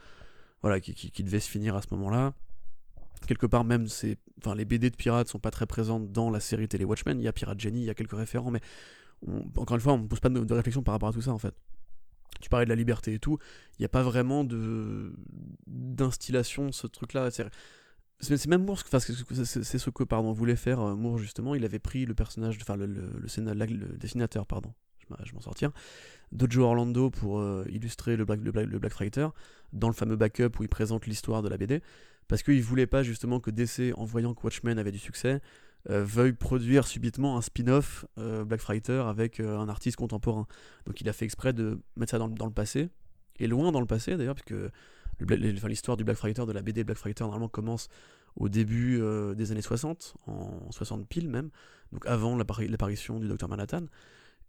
[0.61, 2.33] voilà, qui, qui- qui devait se finir à ce moment-là.
[3.25, 6.39] Quelque part, même, c'est, enfin, les BD de pirates sont pas très présentes dans la
[6.39, 7.19] série télé Watchmen.
[7.19, 8.61] Il y a Pirate Jenny, il y a quelques référents, mais
[9.25, 11.21] on- encore une fois, on ne pose pas de, de réflexion par rapport à tout
[11.21, 11.55] ça, en fait.
[12.41, 13.39] Tu parlais de la liberté et tout,
[13.77, 15.13] il n'y a pas vraiment de
[15.65, 17.29] d'instillation ce truc-là.
[18.19, 20.03] C'est même Moore, enfin, c'est ce que
[20.33, 21.55] voulait faire euh, Moore justement.
[21.55, 22.87] Il avait pris le personnage, enfin le,
[23.97, 24.73] dessinateur, pardon,
[25.23, 25.71] je m'en- sortir,
[26.31, 28.79] de Orlando pour euh, illustrer le Black, le,
[29.73, 31.81] dans le fameux backup où il présente l'histoire de la BD,
[32.27, 35.41] parce qu'il voulait pas justement que DC, en voyant que Watchmen avait du succès,
[35.89, 40.47] euh, veuille produire subitement un spin-off euh, Black Fighter avec euh, un artiste contemporain.
[40.85, 42.89] Donc il a fait exprès de mettre ça dans, le- dans le passé,
[43.39, 44.55] et loin dans le passé d'ailleurs, puisque
[45.65, 47.87] l'histoire du Black Fighter, de la BD Black Fighter, normalement commence
[48.35, 49.01] au début
[49.35, 51.49] des années 60, en 60 pile même,
[51.91, 53.85] donc avant l'appari- l'apparition du Docteur Manhattan.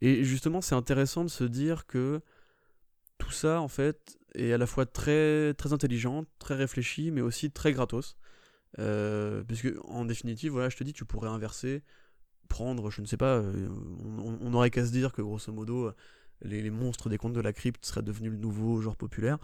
[0.02, 2.20] Et justement, c'est intéressant de se dire que
[3.18, 7.50] tout ça, en fait, est à la fois très, très intelligent, très réfléchi, mais aussi
[7.50, 8.16] très gratos.
[8.78, 11.82] Euh, puisque, en définitive, voilà, je te dis, tu pourrais inverser,
[12.48, 13.68] prendre, je ne sais pas, euh,
[14.18, 15.92] on, aurait qu'à se dire que, grosso modo,
[16.42, 19.38] les, les monstres des contes de la crypte seraient devenus le nouveau genre populaire.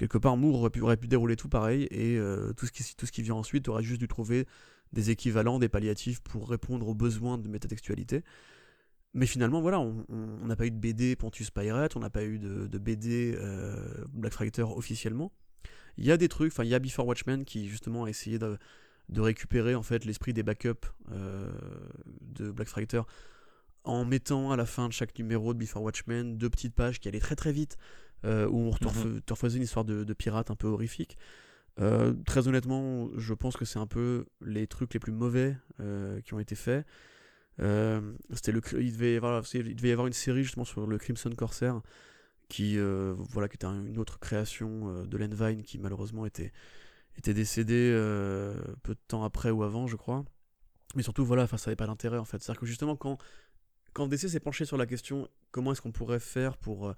[0.00, 2.72] Quelque part, Moore aurait pu, aurait pu dérouler tout pareil, et euh, tout, ce
[3.12, 4.46] qui, vient ensuite aurait juste dû trouver
[4.94, 8.24] des équivalents, des palliatifs pour répondre aux besoins de métatextualité.
[9.12, 12.38] Mais finalement, voilà, on n'a pas eu de BD Pontus Pirate, on n'a pas eu
[12.38, 14.06] de, BD euh,
[14.74, 15.32] officiellement.
[15.98, 18.38] Il y a des trucs, enfin, il y a Before Watchmen qui justement a essayé
[18.38, 18.58] de,
[19.08, 21.50] de récupérer en fait l'esprit des backups euh,
[22.22, 23.02] de Black Fighter
[23.84, 27.08] en mettant à la fin de chaque numéro de Before Watchmen deux petites pages qui
[27.08, 27.76] allaient très très vite
[28.24, 31.16] euh, où on te refaisait une histoire de, de pirate un peu horrifique.
[31.80, 35.56] Euh, très honnêtement, je pense que c'est un peu les trucs les plus mauvais
[36.24, 36.86] qui ont été faits.
[37.58, 40.98] C'était le, il, devait, voilà, c'est- il devait y avoir une série justement sur le
[40.98, 41.80] Crimson Corsair
[42.50, 46.26] qui, euh, voilà, qui était un- une autre création euh, de Len Vine qui malheureusement
[46.26, 46.52] était,
[47.16, 50.24] était décédé euh, peu de temps après ou avant, je crois.
[50.96, 52.42] Mais surtout, voilà, enfin, ça n'avait pas d'intérêt en fait.
[52.42, 53.16] C'est-à-dire que justement, quand,
[53.94, 56.94] quand DC s'est penché sur la question comment est-ce qu'on pourrait faire pour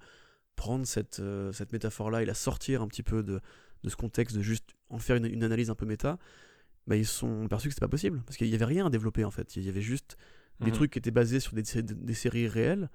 [0.55, 1.21] prendre cette,
[1.53, 3.39] cette métaphore-là et la sortir un petit peu de,
[3.83, 6.17] de ce contexte, de juste en faire une, une analyse un peu méta,
[6.87, 8.21] bah, ils se sont perçus que c'était pas possible.
[8.25, 9.55] Parce qu'il n'y avait rien à développer en fait.
[9.55, 10.17] Il y avait juste
[10.59, 10.73] des Mhm.
[10.77, 12.89] trucs qui étaient basés sur des, sé- des séries réelles,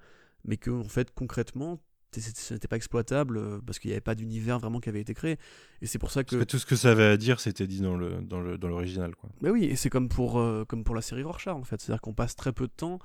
[0.45, 1.81] mais que en fait concrètement,
[2.11, 5.01] t- ce n'était pas exploitable euh, parce qu'il n'y avait pas d'univers vraiment qui avait
[5.01, 5.37] été créé.
[5.81, 6.43] Et c'est pour ça que.
[6.43, 9.15] Tout ce que ça avait à dire, c'était dit dans le dans le dans l'original,
[9.15, 9.29] quoi.
[9.41, 11.79] Mais oui, et c'est comme pour, euh, comme pour la série Rorschach en fait.
[11.81, 12.99] C'est-à-dire qu'on passe très peu de temps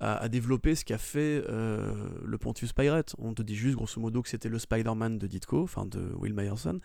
[0.00, 3.14] à, à développer ce qu'a fait euh, le Pontius Pirate.
[3.18, 6.34] On te dit juste grosso modo que c'était le Spider-Man de Ditko, enfin de Will
[6.34, 6.80] Myerson,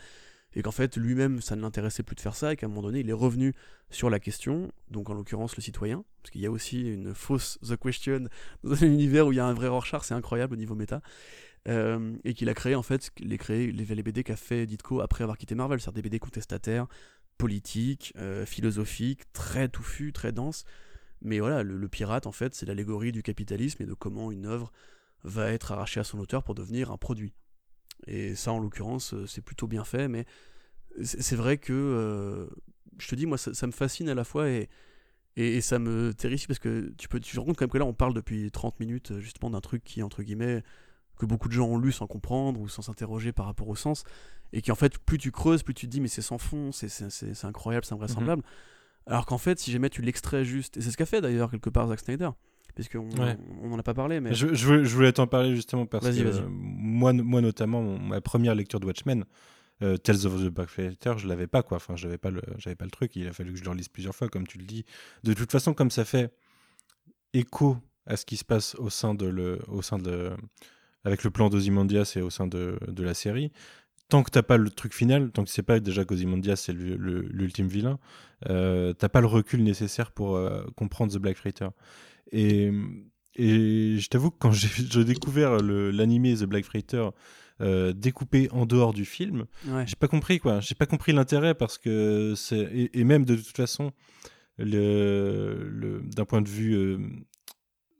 [0.55, 2.83] et qu'en fait lui-même ça ne l'intéressait plus de faire ça et qu'à un moment
[2.83, 3.53] donné il est revenu
[3.89, 7.59] sur la question, donc en l'occurrence le citoyen, parce qu'il y a aussi une fausse
[7.67, 8.27] The Question
[8.63, 11.01] dans un univers où il y a un vrai Rorschach, c'est incroyable au niveau méta,
[11.67, 15.23] euh, et qu'il a créé en fait les, créé, les, BD qu'a fait Ditko après
[15.23, 16.87] avoir quitté Marvel, c'est-à-dire des BD contestataires,
[17.37, 20.63] politiques, euh, philosophiques, très touffus, très denses,
[21.21, 24.45] mais voilà, le, le pirate en fait c'est l'allégorie du capitalisme et de comment une
[24.45, 24.71] œuvre
[25.23, 27.33] va être arrachée à son auteur pour devenir un produit.
[28.07, 30.25] Et ça, en l'occurrence, euh, c'est plutôt bien fait, mais
[31.03, 32.47] c'est vrai que, euh,
[32.97, 34.69] je te dis, moi, ça, ça, me fascine à la fois et,
[35.37, 37.71] et, et, ça me terrifie parce que tu peux tu te rends compte quand même
[37.71, 40.63] que là, on parle depuis 30 minutes justement d'un truc qui, entre guillemets,
[41.17, 44.03] que beaucoup de gens ont lu sans comprendre ou sans s'interroger par rapport au sens,
[44.53, 46.71] et qui en fait, plus tu creuses, plus tu te dis, mais c'est sans fond,
[46.71, 48.41] c'est incroyable, c'est invraisemblable.
[48.41, 49.11] Mm-hmm.
[49.11, 51.69] Alors qu'en fait, si jamais tu l'extrais juste, et c'est ce qu'a fait d'ailleurs quelque
[51.69, 52.29] part Zack Snyder,
[52.73, 53.37] puisqu'on ouais.
[53.61, 54.19] on en a pas parlé.
[54.19, 54.33] Mais...
[54.33, 58.55] Je, je, je voulais t'en parler justement parce que moi, moi notamment, mon, ma première
[58.55, 59.25] lecture de Watchmen,
[59.81, 61.77] euh, Tales of the Backfighter, je l'avais pas quoi.
[61.77, 63.15] Enfin, j'avais pas le, j'avais pas le truc.
[63.15, 64.85] Il a fallu que je le relise plusieurs fois, comme tu le dis.
[65.23, 66.33] De toute façon, comme ça fait
[67.33, 70.31] écho à ce qui se passe au sein de le, au sein de,
[71.03, 73.51] avec le plan d'Ozymandias et au sein de, de la série.
[74.09, 77.67] Tant que t'as pas le truc final, tant que c'est pas déjà qu'Ozymandias c'est l'ultime
[77.67, 77.97] vilain,
[78.49, 81.69] euh, t'as pas le recul nécessaire pour euh, comprendre The Black Freighter.
[82.31, 82.71] Et,
[83.35, 87.09] et je t'avoue que quand j'ai découvert l'animé The Black Freighter
[87.61, 89.85] euh, découpé en dehors du film, ouais.
[89.85, 90.59] j'ai pas compris quoi.
[90.61, 93.91] J'ai pas compris l'intérêt parce que c'est et, et, même de toute façon,
[94.57, 96.97] le, le d'un point de vue euh,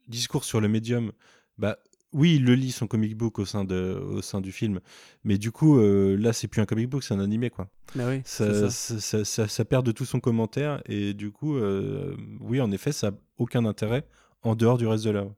[0.07, 1.11] discours sur le médium,
[1.59, 1.77] bah
[2.13, 4.79] oui, il le lit son comic book au sein, de, au sein du film,
[5.23, 7.69] mais du coup, euh, là, c'est plus un comic book, c'est un animé, quoi.
[7.95, 8.99] Bah oui, ça, ça.
[8.99, 12.91] Ça, ça, ça, perd de tout son commentaire, et du coup, euh, oui, en effet,
[12.91, 14.05] ça n'a aucun intérêt
[14.43, 15.35] en dehors du reste de l'œuvre.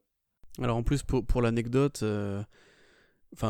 [0.62, 2.44] Alors, en plus, pour, l'anecdote, euh,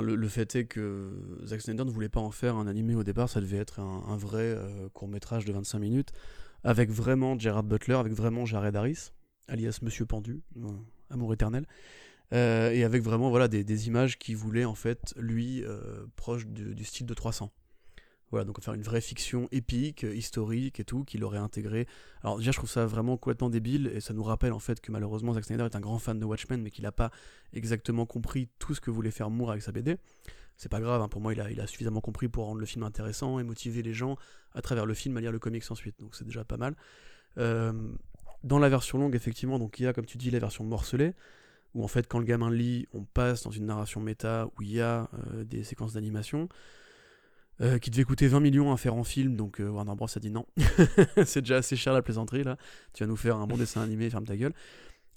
[0.01, 1.11] le, fait est que
[1.45, 4.17] Zack Snyder ne voulait pas en faire un animé au départ, ça devait être un,
[4.17, 6.11] vrai euh, court-métrage de 25 minutes,
[6.63, 9.11] avec vraiment Gerard Butler, avec vraiment Jared Harris,
[9.47, 10.41] alias Monsieur Pendu,
[11.09, 11.65] amour éternel.
[12.33, 16.83] Euh, et avec vraiment voilà des, images qui voulaient en fait lui euh, proche du,
[16.83, 17.51] style de 300
[18.33, 21.85] voilà donc faire une vraie fiction épique historique et tout qu'il aurait intégré.
[22.23, 24.91] Alors déjà je trouve ça vraiment complètement débile et ça nous rappelle en fait que
[24.91, 27.11] malheureusement Zack Snyder est un grand fan de Watchmen mais qu'il n'a pas
[27.53, 29.97] exactement compris tout ce que voulait faire Moore avec sa BD
[30.57, 32.65] c'est pas grave hein, pour moi il a, il a suffisamment compris pour rendre le
[32.65, 34.17] film intéressant et motiver les gens
[34.55, 35.99] à travers le film à lire le comics ensuite.
[35.99, 36.75] Donc c'est déjà pas mal.
[37.37, 37.71] Euh,
[38.43, 41.13] dans la version longue effectivement donc il y a comme tu dis la version morcelée
[41.75, 44.71] où en fait quand le gamin lit, on passe dans une narration méta où il
[44.71, 46.49] y a euh, des séquences d'animation
[47.61, 50.19] euh, qui devait coûter 20 millions à faire en film, donc euh, Warner Bros a
[50.19, 50.45] dit non,
[51.25, 52.57] c'est déjà assez cher la plaisanterie là,
[52.93, 54.53] tu vas nous faire un bon dessin animé, ferme ta gueule.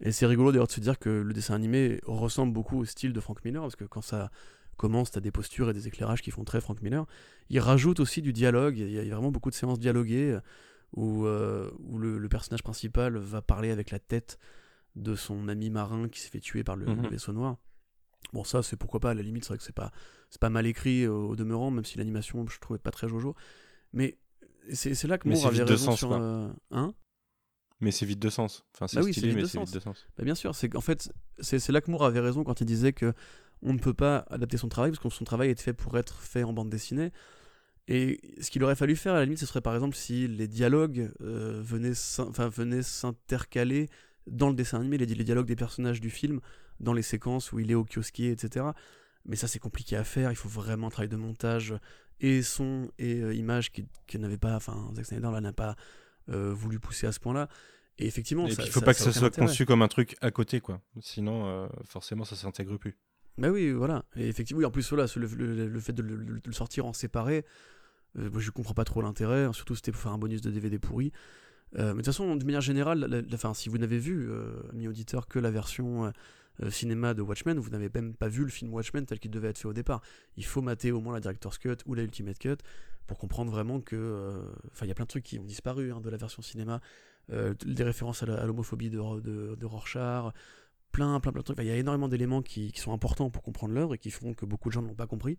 [0.00, 3.12] Et c'est rigolo d'ailleurs de se dire que le dessin animé ressemble beaucoup au style
[3.14, 4.30] de Frank Miller, parce que quand ça
[4.76, 7.06] commence, t'as des postures et des éclairages qui font très Frank Miller.
[7.48, 10.38] Il rajoute aussi du dialogue, il y a vraiment beaucoup de séances dialoguées
[10.94, 14.38] où, où le, le personnage principal va parler avec la tête
[14.96, 16.96] de son ami marin qui s'est fait tuer par le, Mhm.
[16.98, 17.02] mmh.
[17.04, 17.56] le, vaisseau noir.
[18.32, 19.92] Bon, ça, c'est pourquoi pas, à la limite, c'est vrai que c'est pas,
[20.30, 23.34] c'est pas mal écrit au, au demeurant, même si l'animation, je trouvais pas très jojo.
[23.92, 24.18] Mais
[24.72, 26.12] c'est là que Moore avait raison sens, sur.
[26.12, 26.94] Euh, hein?
[27.80, 28.64] Mais c'est vide de sens.
[28.74, 30.06] Enfin, c'est Bah oui, stylé, mais c'est vide de sens.
[30.16, 32.92] bah, Bien sûr, c'est en fait, c'est là que Moore avait raison quand il disait
[32.92, 33.12] que
[33.62, 36.20] on ne peut pas adapter son travail parce que son travail est fait pour être
[36.20, 37.12] fait en bande dessinée.
[37.88, 40.48] Et ce qu'il aurait fallu faire, à la limite, ce serait par exemple si les
[40.48, 43.88] dialogues euh, venaient s'intercaler
[44.26, 46.40] dans le dessin animé, les, les, dialogues des personnages du film,
[46.80, 48.66] dans les séquences où il est au kiosquier, etc.
[49.26, 50.30] Mais ça, c'est compliqué à faire.
[50.30, 51.74] Il faut vraiment un travail de montage
[52.20, 55.76] et son et euh, image qui, qui n'avait pas, enfin, Zack Snyder là n'a pas
[56.30, 57.48] euh, voulu pousser à ce point-là.
[57.98, 59.46] Et effectivement, et ça, il faut ça, pas ça que ça soit intérêt.
[59.46, 60.80] conçu comme un truc à côté, quoi.
[61.00, 62.96] Sinon, euh, forcément, ça s'intègre plus.
[63.38, 64.04] Bah oui, voilà.
[64.16, 66.86] Et effectivement, oui, en plus, voilà, le, le, le fait de le, de le, sortir
[66.86, 67.44] en séparé,
[68.14, 69.52] moi, je comprends pas trop l'intérêt.
[69.52, 71.12] Surtout, c'était pour faire un bonus de DVD pourri.
[71.74, 74.30] Mais de toute façon, de manière générale, la, la, fin, si vous n'avez vu,
[74.72, 76.10] ami auditeur, que la version
[76.70, 79.58] cinéma de Watchmen, vous n'avez même pas vu le film Watchmen tel qu'il devait être
[79.58, 80.02] fait au départ.
[80.36, 82.56] Il faut mater au moins la Director's Cut ou la Ultimate Cut
[83.06, 83.96] pour comprendre vraiment que.
[83.96, 84.42] euh,
[84.72, 86.80] Enfin, il y a plein de trucs qui ont disparu hein, de la version cinéma.
[87.32, 90.32] Euh, des références à l'homophobie de, de, Rorschach,
[90.92, 91.58] plein, plein, plein de trucs.
[91.58, 94.32] Il y a énormément d'éléments qui, qui, sont importants pour comprendre l'œuvre et qui font
[94.32, 95.36] que beaucoup de gens n'ont pas compris.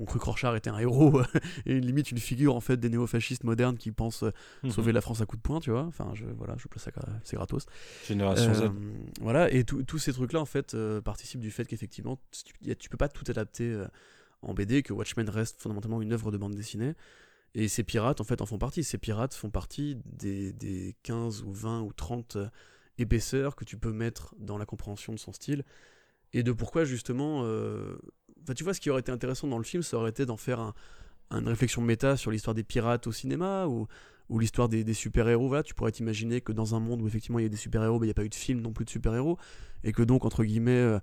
[0.00, 1.22] On cru que Rorschach était un héros
[1.66, 4.24] et limite une figure en fait des néofascistes modernes qui pensent
[4.62, 4.70] mmh.
[4.70, 5.82] sauver la France à coup de poing, tu vois.
[5.82, 6.90] Enfin, je, voilà, je place ça,
[7.22, 7.66] c'est gratos.
[8.06, 8.72] Génération euh, Z.
[9.20, 12.96] Voilà, et tous ces trucs-là en fait euh, participent du fait qu'effectivement tu, tu, peux
[12.96, 13.86] pas tout adapter euh,
[14.42, 16.94] en BD, que Watchmen reste fondamentalement une œuvre de bande dessinée.
[17.54, 18.82] Et ces pirates, en fait, en font partie.
[18.82, 22.36] Ces pirates font partie des, des 15 ou 20 ou 30
[22.98, 25.64] épaisseurs que tu peux mettre dans la compréhension de son style.
[26.32, 27.44] Et de pourquoi, justement.
[28.44, 30.36] Enfin, tu vois, ce qui aurait été intéressant dans le film, ça aurait été d'en
[30.36, 30.74] faire un,
[31.30, 33.86] une réflexion méta sur l'histoire des pirates au cinéma ou,
[34.38, 35.48] l'histoire des, des super-héros.
[35.48, 37.98] Voilà, tu pourrais t'imaginer que dans un monde où effectivement il y a des super-héros,
[37.98, 39.38] ben, il n'y a pas eu de film non plus de super-héros,
[39.82, 40.98] et que donc, entre guillemets, euh,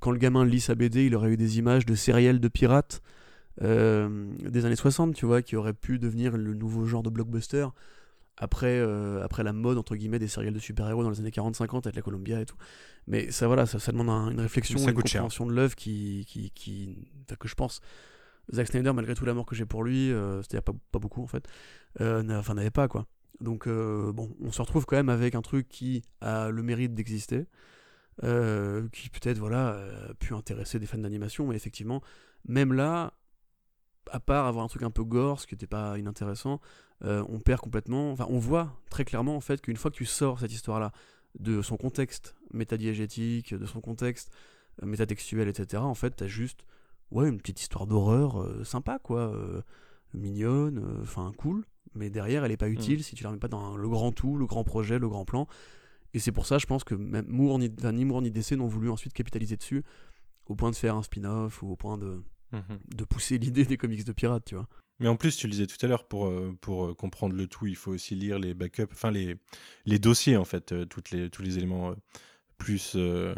[0.00, 3.02] quand le gamin lit sa BD, il aurait eu des images de sériels de pirates
[3.62, 7.66] euh, des années 60, tu vois, qui auraient pu devenir le nouveau genre de blockbuster
[8.36, 11.86] après, euh, après la mode entre guillemets des séries de super-héros dans les années 40-50
[11.86, 12.56] avec la Columbia et tout.
[13.06, 15.02] Mais ça voilà, ça, ça demande un- une réflexion, Ça une cher.
[15.02, 17.08] compréhension de l'œuvre qui, qui, qui
[17.38, 17.80] que je pense.
[18.52, 21.26] Zack Snyder, malgré tout l'amour que j'ai pour lui, euh, c'était pas, pas beaucoup en
[21.26, 21.46] fait,
[22.00, 23.06] euh, enfin n'avait pas quoi.
[23.40, 26.94] Donc euh, bon, on se retrouve quand même avec un truc qui a le mérite
[26.94, 27.46] d'exister,
[28.22, 32.02] qui peut-être voilà euh, pu intéresser des fans d'animation, mais effectivement,
[32.48, 33.12] même là,
[34.10, 36.60] à part avoir un truc un peu gore, ce qui n'était pas inintéressant,
[37.04, 38.12] euh, on perd complètement.
[38.12, 40.92] Enfin, on voit très clairement en fait qu'une fois que tu sors cette histoire-là
[41.38, 44.32] de son contexte métadiégétique, de son contexte
[44.82, 46.64] euh, métatextuel, etc., en fait, t'as juste
[47.10, 49.32] ouais, une petite histoire d'horreur euh, sympa, quoi,
[50.14, 53.76] mignonne, enfin cool, mais derrière, elle est pas utile si tu la remets pas dans
[53.76, 55.46] le grand tout, le grand projet, le grand plan.
[56.14, 58.52] Et c'est pour ça, je pense que même Moore ni, enfin, ni Moore ni DC
[58.52, 59.84] n'ont voulu ensuite capitaliser dessus,
[60.46, 62.22] au point de faire un spin-off ou au point de,
[62.52, 62.78] Mhm.
[62.96, 64.68] de pousser l'idée des comics de pirates, tu vois.
[64.98, 67.46] Mais en plus, tu le disais tout à l'heure, pour, euh, pour euh, comprendre le
[67.46, 69.36] tout, il faut aussi lire les backups, enfin les,
[69.84, 71.94] les dossiers, en fait, euh, toutes les, tous les éléments
[72.56, 73.34] plus, euh,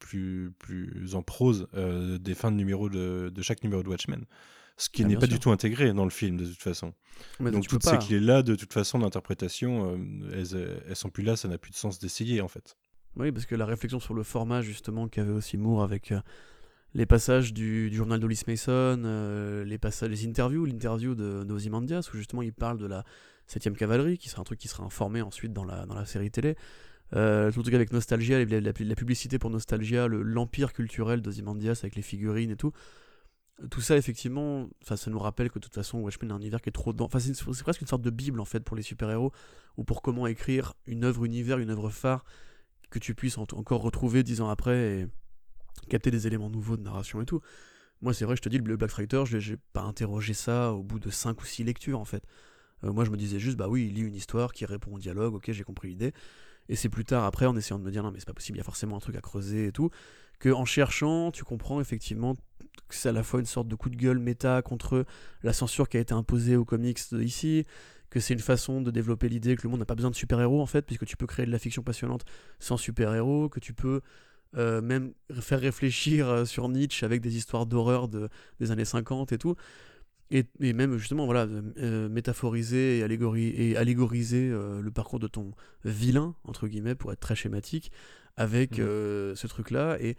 [0.00, 4.24] plus, plus en prose euh, des fins de numéro de, de chaque numéro de Watchmen.
[4.78, 5.34] Ce qui Ah, n'est pas sûr.
[5.34, 6.94] du tout intégré dans le film, de toute façon.
[7.40, 11.36] Mais Donc toutes ces clés-là, de toute façon, d'interprétation, euh, elles, elles sont plus là,
[11.36, 12.78] ça n'a plus de sens d'essayer, en fait.
[13.16, 16.20] Oui, parce que la réflexion sur le format, justement, qu'avait aussi Moore avec euh,
[16.94, 22.16] les passages du, journal d'Ulysse Mason, euh, les passages, interviews, l'interview de, de Ozymandias, où
[22.16, 23.04] justement il parle de la
[23.48, 26.30] 7ème cavalerie, qui sera un truc qui sera informé ensuite dans la, dans la série
[26.30, 26.56] télé.
[27.14, 31.94] Euh, tout le truc avec Nostalgia, la, publicité pour Nostalgia, le- l'empire culturel d'Ozymandias avec
[31.96, 32.72] les figurines et tout.
[33.70, 36.70] Tout ça, effectivement, ça nous rappelle que de toute façon, Watchmen est un univers qui
[36.70, 36.94] est trop.
[37.00, 39.30] Enfin, c'est presque une sorte de bible, en fait, pour les super-héros,
[39.76, 42.24] ou pour comment écrire une œuvre univers, une œuvre phare,
[42.90, 45.06] que tu puisses en- encore retrouver dix ans après
[45.88, 47.40] capter des éléments nouveaux de narration et tout.
[48.00, 50.82] Moi, c'est vrai, je te dis, le Black Fighter, je j'ai pas interrogé ça au
[50.82, 52.24] bout de 5 ou 6 lectures, en fait.
[52.84, 54.98] Euh, moi, je me disais juste, bah oui, il lit une histoire qui répond au
[54.98, 56.12] dialogue, ok, j'ai compris l'idée.
[56.68, 58.58] Et c'est plus tard, après, en essayant de me dire, non, mais c'est pas possible,
[58.58, 59.90] il y a forcément un truc à creuser et tout,
[60.40, 62.34] que en cherchant, tu comprends effectivement
[62.88, 65.04] que c'est à la fois une sorte de coup de gueule méta contre
[65.42, 67.64] la censure qui a été imposée aux comics ici,
[68.10, 70.60] que c'est une façon de développer l'idée que le monde n'a pas besoin de super-héros
[70.60, 72.24] en fait, puisque tu peux créer de la fiction passionnante
[72.58, 74.00] sans super-héros, que tu peux
[74.56, 78.28] euh, même faire réfléchir euh, sur Nietzsche avec des histoires d'horreur de,
[78.60, 79.54] des années 50 et tout.
[80.30, 81.46] Et, et même justement, voilà,
[81.78, 85.50] euh, métaphoriser et, allégori- et allégoriser euh, le parcours de ton
[85.84, 87.92] vilain, entre guillemets, pour être très schématique,
[88.36, 89.98] avec euh, ce truc-là.
[90.00, 90.16] Et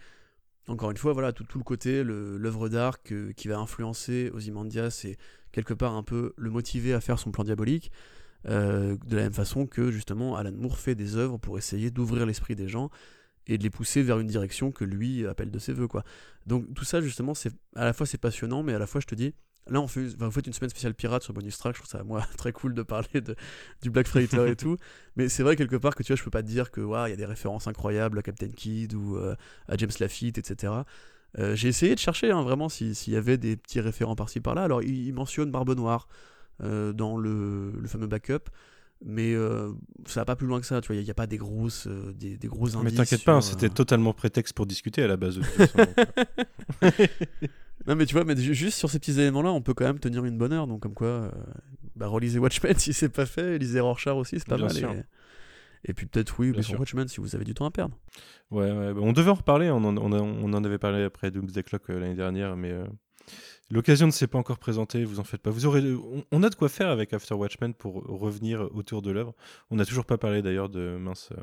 [0.68, 5.18] encore une fois, voilà, tout, tout le côté, l'œuvre d'art qui va influencer Ozymandias et
[5.52, 7.92] quelque part un peu le motiver à faire son plan diabolique.
[8.46, 12.56] de la même façon que justement Alan Moore fait des œuvres pour essayer d'ouvrir l'esprit
[12.56, 12.90] des gens
[13.48, 16.04] et de les pousser vers une direction que lui appelle de ses voeux quoi.
[16.48, 19.08] Donc tout ça justement c'est à la fois c'est passionnant mais à la fois je
[19.08, 19.34] te dis
[19.68, 21.90] là on fait enfin, vous faites une semaine spéciale pirate sur Bonus Track je trouve
[21.92, 23.36] ça moi très cool de parler de,
[23.82, 24.78] du Black Freighter et tout
[25.16, 27.08] mais c'est vrai quelque part que tu vois je peux pas te dire que waouh,
[27.08, 29.36] il y a des références incroyables à Captain Kidd ou euh,
[29.68, 30.74] à James Lafitte etc.
[31.40, 34.40] Euh, j'ai essayé de chercher hein, vraiment si- s'il y avait des petits référents par-ci
[34.40, 36.08] par-là alors il, il mentionne Barbe Noire
[36.62, 38.50] euh, dans le, le fameux backup
[39.06, 39.72] mais euh,
[40.06, 41.88] ça va pas plus loin que ça tu vois il n'y a, pas des grosses
[41.88, 45.04] euh, des, des gros indices Mais t'inquiète pas, hein, c'était euh, totalement prétexte pour discuter
[45.04, 45.44] à la base de
[46.84, 46.90] euh,
[47.88, 50.00] Non mais tu vois, mais ju- juste sur ces petits éléments-là, on peut quand même
[50.00, 50.68] tenir une bonne heure.
[50.68, 51.32] Donc comme quoi,
[51.96, 54.76] bah, relisez Watchmen si c'est pas fait, lisez Rorschach aussi, c'est pas Bien mal.
[54.76, 54.92] sûr.
[54.92, 55.04] Et,
[55.90, 56.80] et puis peut-être oui, mais sur.
[56.80, 57.98] Watchmen si vous avez du temps à perdre.
[58.52, 61.04] Ouais, ouais, bah, on devait en reparler, on en, on a- on en avait parlé
[61.04, 62.86] après Doomsday Clock euh, l'année dernière, mais euh,
[63.70, 65.50] l'occasion ne s'est pas encore présentée, vous en faites pas.
[65.50, 69.12] Vous aurez, on, on a de quoi faire avec After Watchmen pour revenir autour de
[69.12, 69.34] l'œuvre.
[69.72, 71.42] On n'a toujours pas parlé d'ailleurs de, mince, euh,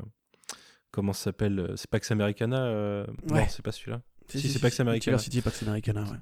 [0.91, 4.01] comment ça s'appelle euh, C'est Pax Americana euh, Non, c'est pas celui-là.
[4.27, 5.15] Si, c'est Pax Americana.
[5.17, 6.17] Multiversity, Pax Americana, ouais.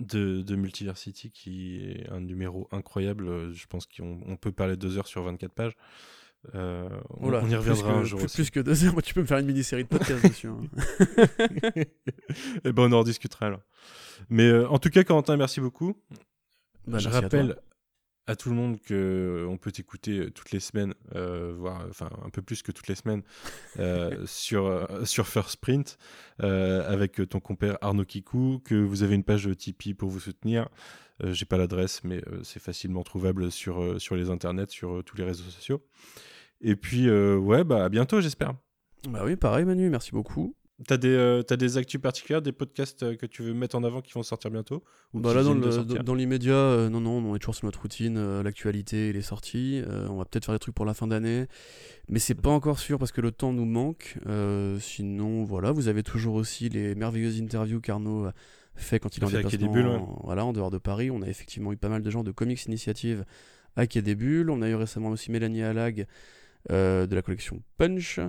[0.00, 3.28] De, de Multiversity, qui est un numéro incroyable.
[3.28, 5.72] euh, Je pense qu'on on peut parler deux heures sur 24 pages.
[6.54, 8.34] Euh, on, Oula, on y reviendra que, un jour plus, aussi.
[8.36, 10.48] plus que deux heures, moi tu peux me faire une mini-série de podcasts dessus.
[10.48, 10.60] hein.
[12.64, 13.60] Eh ben, on en rediscutera alors.
[14.30, 15.96] Mais euh, en tout cas, Corentin, merci beaucoup.
[16.86, 17.56] Bah, je merci rappelle
[18.26, 18.94] à, tout le monde que
[19.44, 22.88] euh, on peut t'écouter toutes les semaines, euh, voire enfin un peu plus que toutes
[22.88, 23.22] les semaines,
[24.26, 25.98] sur, sur First Print
[26.38, 30.68] avec ton compère Arnaud Kikou, que vous avez une page Tipeee pour vous soutenir.
[31.22, 35.02] Euh, J'ai pas l'adresse, mais euh, c'est facilement trouvable sur, euh, sur les internets, sur
[35.04, 35.82] tous les réseaux sociaux.
[36.60, 38.52] Et puis, ouais, bah à bientôt, j'espère.
[39.08, 40.54] Bah oui, pareil Manu, merci beaucoup.
[40.86, 43.84] T'as des, euh, t'as des actus particulières, des podcasts euh, que tu veux mettre en
[43.84, 44.82] avant qui vont sortir bientôt?
[45.12, 49.08] Ou Bah là, dans, l'immédiat, euh, non, non, on est toujours sur notre routine, l'actualité
[49.08, 49.82] et les sorties.
[49.86, 51.46] On va peut-être faire des trucs pour la fin d'année,
[52.08, 54.16] mais c'est pas encore sûr parce que le temps nous manque.
[54.80, 58.28] Sinon, voilà, vous avez toujours aussi les merveilleuses interviews qu'Arnaud
[58.74, 59.94] fait quand il est en déplacement Bulles, ouais.
[59.96, 61.10] en, voilà, en dehors de Paris.
[61.10, 63.24] On a effectivement eu pas mal de gens de Comics Initiative
[63.76, 64.50] à Quai des Bulles.
[64.50, 66.06] On a eu récemment aussi Mélanie Halag
[66.70, 68.20] euh, de la collection Punch.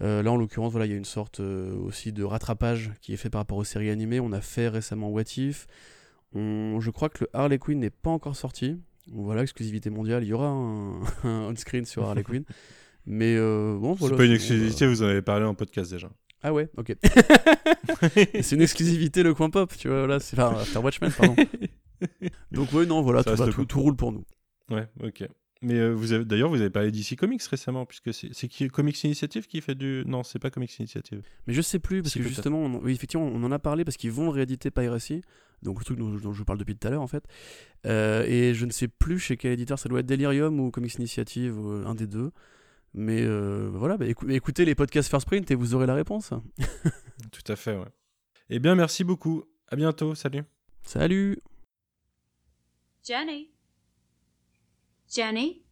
[0.00, 3.12] Euh, là, en l'occurrence, voilà, il y a une sorte euh, aussi de rattrapage qui
[3.12, 4.20] est fait par rapport aux séries animées.
[4.20, 5.66] On a fait récemment What If.
[6.34, 8.76] On- je crois que le Harley Quinn n'est pas encore sorti.
[9.12, 10.22] Voilà, exclusivité mondiale.
[10.24, 12.44] Il y aura un, un on-screen sur Harley Quinn.
[13.04, 14.14] Mais bon, voilà.
[14.14, 16.08] C'est pas une exclusivité, euh, vous en avez parlé en podcast déjà.
[16.42, 16.94] Ah ouais, ok.
[18.42, 20.06] c'est une exclusivité le coin pop, tu vois.
[20.06, 21.36] Là, c'est enfin, After Watchmen, pardon.
[22.50, 23.66] Donc ouais, non, voilà, tout, va- reste tout, cool.
[23.66, 24.24] tout roule pour nous.
[24.70, 25.24] Ouais, ok.
[25.64, 29.04] Mais euh, vous avez d'ailleurs, vous avez parlé d'ici Comics récemment, puisque c'est qui Comics
[29.04, 30.02] Initiative qui fait du.
[30.06, 31.22] Non, c'est pas Comics Initiative.
[31.46, 33.96] Mais je sais plus, parce que justement, on, oui, effectivement, on en a parlé parce
[33.96, 35.22] qu'ils vont rééditer Piracy,
[35.62, 37.22] donc le truc dont, dont je vous parle depuis tout à l'heure en fait.
[37.86, 40.96] Euh, et je ne sais plus chez quel éditeur, ça doit être Delirium ou Comics
[40.96, 42.32] Initiative, ou un des deux.
[42.94, 46.32] Mais euh, voilà, bah, écou- écoutez les podcasts First Print et vous aurez la réponse.
[47.32, 47.88] Tout à fait, ouais.
[48.50, 49.44] Eh bien, merci beaucoup.
[49.68, 50.14] À bientôt.
[50.14, 50.44] Salut.
[50.82, 51.38] Salut
[53.04, 53.50] Jenny?
[55.08, 55.62] Jenny?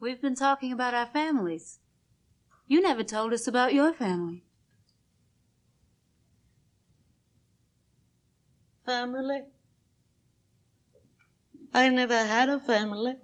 [0.00, 1.80] We've been talking about our families.
[2.68, 4.44] You never told us about your family.
[8.84, 9.42] Family?
[11.74, 13.16] I never had a family.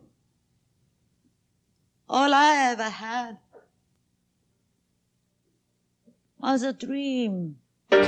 [2.16, 3.38] All I ever had
[6.38, 7.56] was a dream.
[7.90, 7.98] You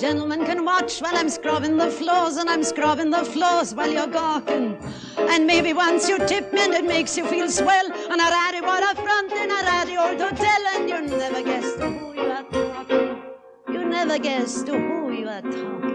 [0.00, 4.06] gentlemen can watch while I'm scrubbing the floors, and I'm scrubbing the floors while you're
[4.06, 4.78] gawking.
[5.18, 7.86] And maybe once you tip me and it makes you feel swell.
[8.12, 11.74] And i ride a ratty waterfront in a ratty old hotel, and you never guess
[11.78, 13.22] to who you are talking.
[13.72, 15.93] You never guess to who you are talking.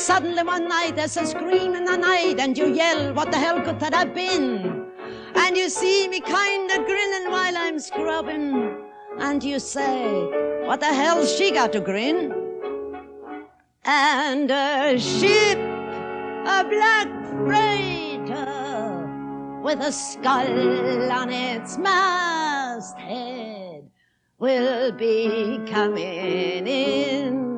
[0.00, 3.60] Suddenly one night there's a scream in the night, and you yell, What the hell
[3.60, 4.86] could that have been?
[5.34, 8.76] And you see me kinda grinning while I'm scrubbing,
[9.18, 10.24] and you say,
[10.64, 12.32] What the hell's she got to grin?
[13.84, 19.06] And a ship, a black freighter,
[19.62, 22.70] with a skull on its masthead,
[24.38, 27.50] will be coming in.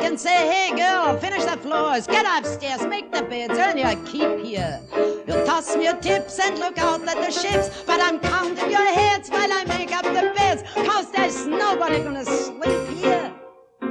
[0.00, 4.44] Can say, hey girl, finish the floors, get upstairs, make the beds, earn your keep
[4.44, 4.80] here.
[5.26, 8.84] You toss me your tips and look out at the ships, but I'm counting your
[8.84, 13.32] heads while I make up the beds, cause there's nobody gonna sleep here.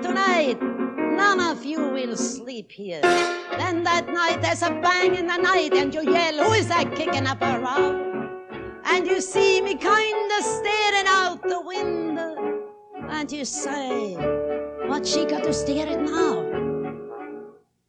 [0.01, 3.01] Tonight, none of you will sleep here.
[3.01, 6.95] Then that night there's a bang in the night and you yell, who is that
[6.95, 8.41] kicking up a row?
[8.85, 12.35] And you see me kinda staring out the window,
[13.09, 14.42] and you say,
[14.93, 16.45] what she got to stare at now?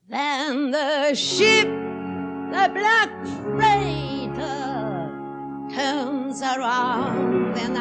[0.09, 3.11] Then the ship, the black
[3.53, 5.11] freighter,
[5.71, 7.81] turns around in the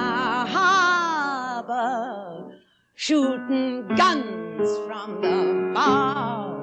[0.57, 2.03] harbor,
[2.95, 6.59] shooting guns from the bow.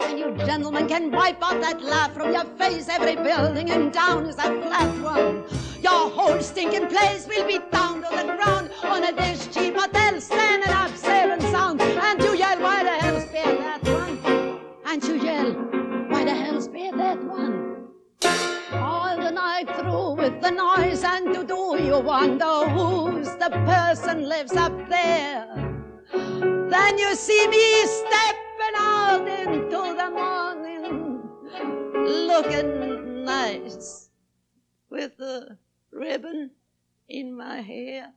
[0.00, 2.88] And you gentlemen can wipe out that laugh from your face.
[2.88, 5.44] Every building in town is a flat one.
[5.82, 10.20] Your whole stinking place will be down to the ground on a dish cheap hotel,
[10.20, 11.80] standing up, saving sound.
[11.80, 14.60] And you yell, why the hell spare that one?
[14.86, 15.52] And you yell,
[16.08, 17.88] why the hell spare that one?
[18.72, 24.28] All the night through with the noise and to do you wonder who's the person
[24.28, 25.46] lives up there.
[26.12, 31.20] Then you see me stepping out into the morning,
[32.26, 34.10] looking nice
[34.90, 35.58] with a
[35.96, 36.50] ribbon
[37.08, 38.12] in my hair.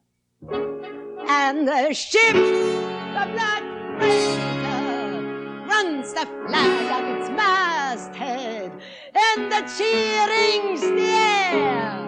[1.28, 3.64] And the ship, the black
[3.98, 8.72] freighter, runs the flag of its masthead,
[9.16, 12.08] and the cheering's there.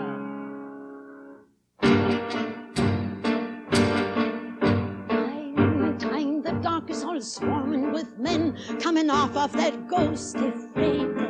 [5.09, 11.20] Time, time, the dark is all swarming with men coming off of that ghostly freighter.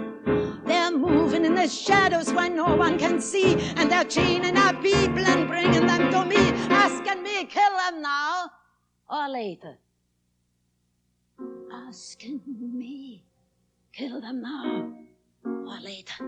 [1.61, 6.09] The shadows where no one can see, and they're chaining up people and bringing them
[6.09, 6.37] to me,
[6.71, 8.49] asking me, kill them now
[9.07, 9.77] or later.
[11.71, 13.25] Asking me,
[13.93, 14.91] kill them now
[15.45, 16.25] or later.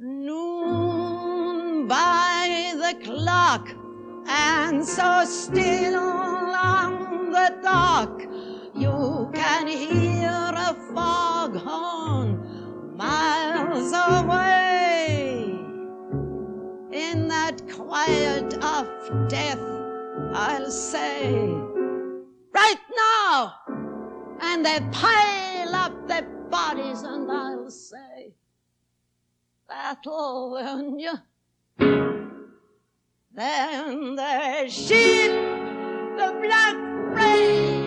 [0.00, 3.70] Noon by the clock,
[4.26, 8.22] and so still on the dock,
[8.78, 15.44] you can hear a foghorn miles away.
[16.92, 18.88] In that quiet of
[19.28, 19.60] death,
[20.32, 21.34] I'll say,
[22.54, 23.54] right now!
[24.40, 28.34] And they pile up their bodies, and I'll say,
[29.68, 31.14] that'll learn you.
[33.34, 35.32] Then the ship,
[36.16, 36.76] the black
[37.12, 37.77] freighter,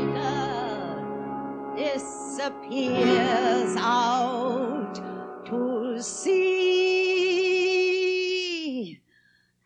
[1.81, 4.93] disappears out
[5.45, 7.41] to sea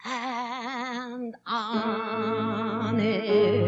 [0.06, 3.65] and on it.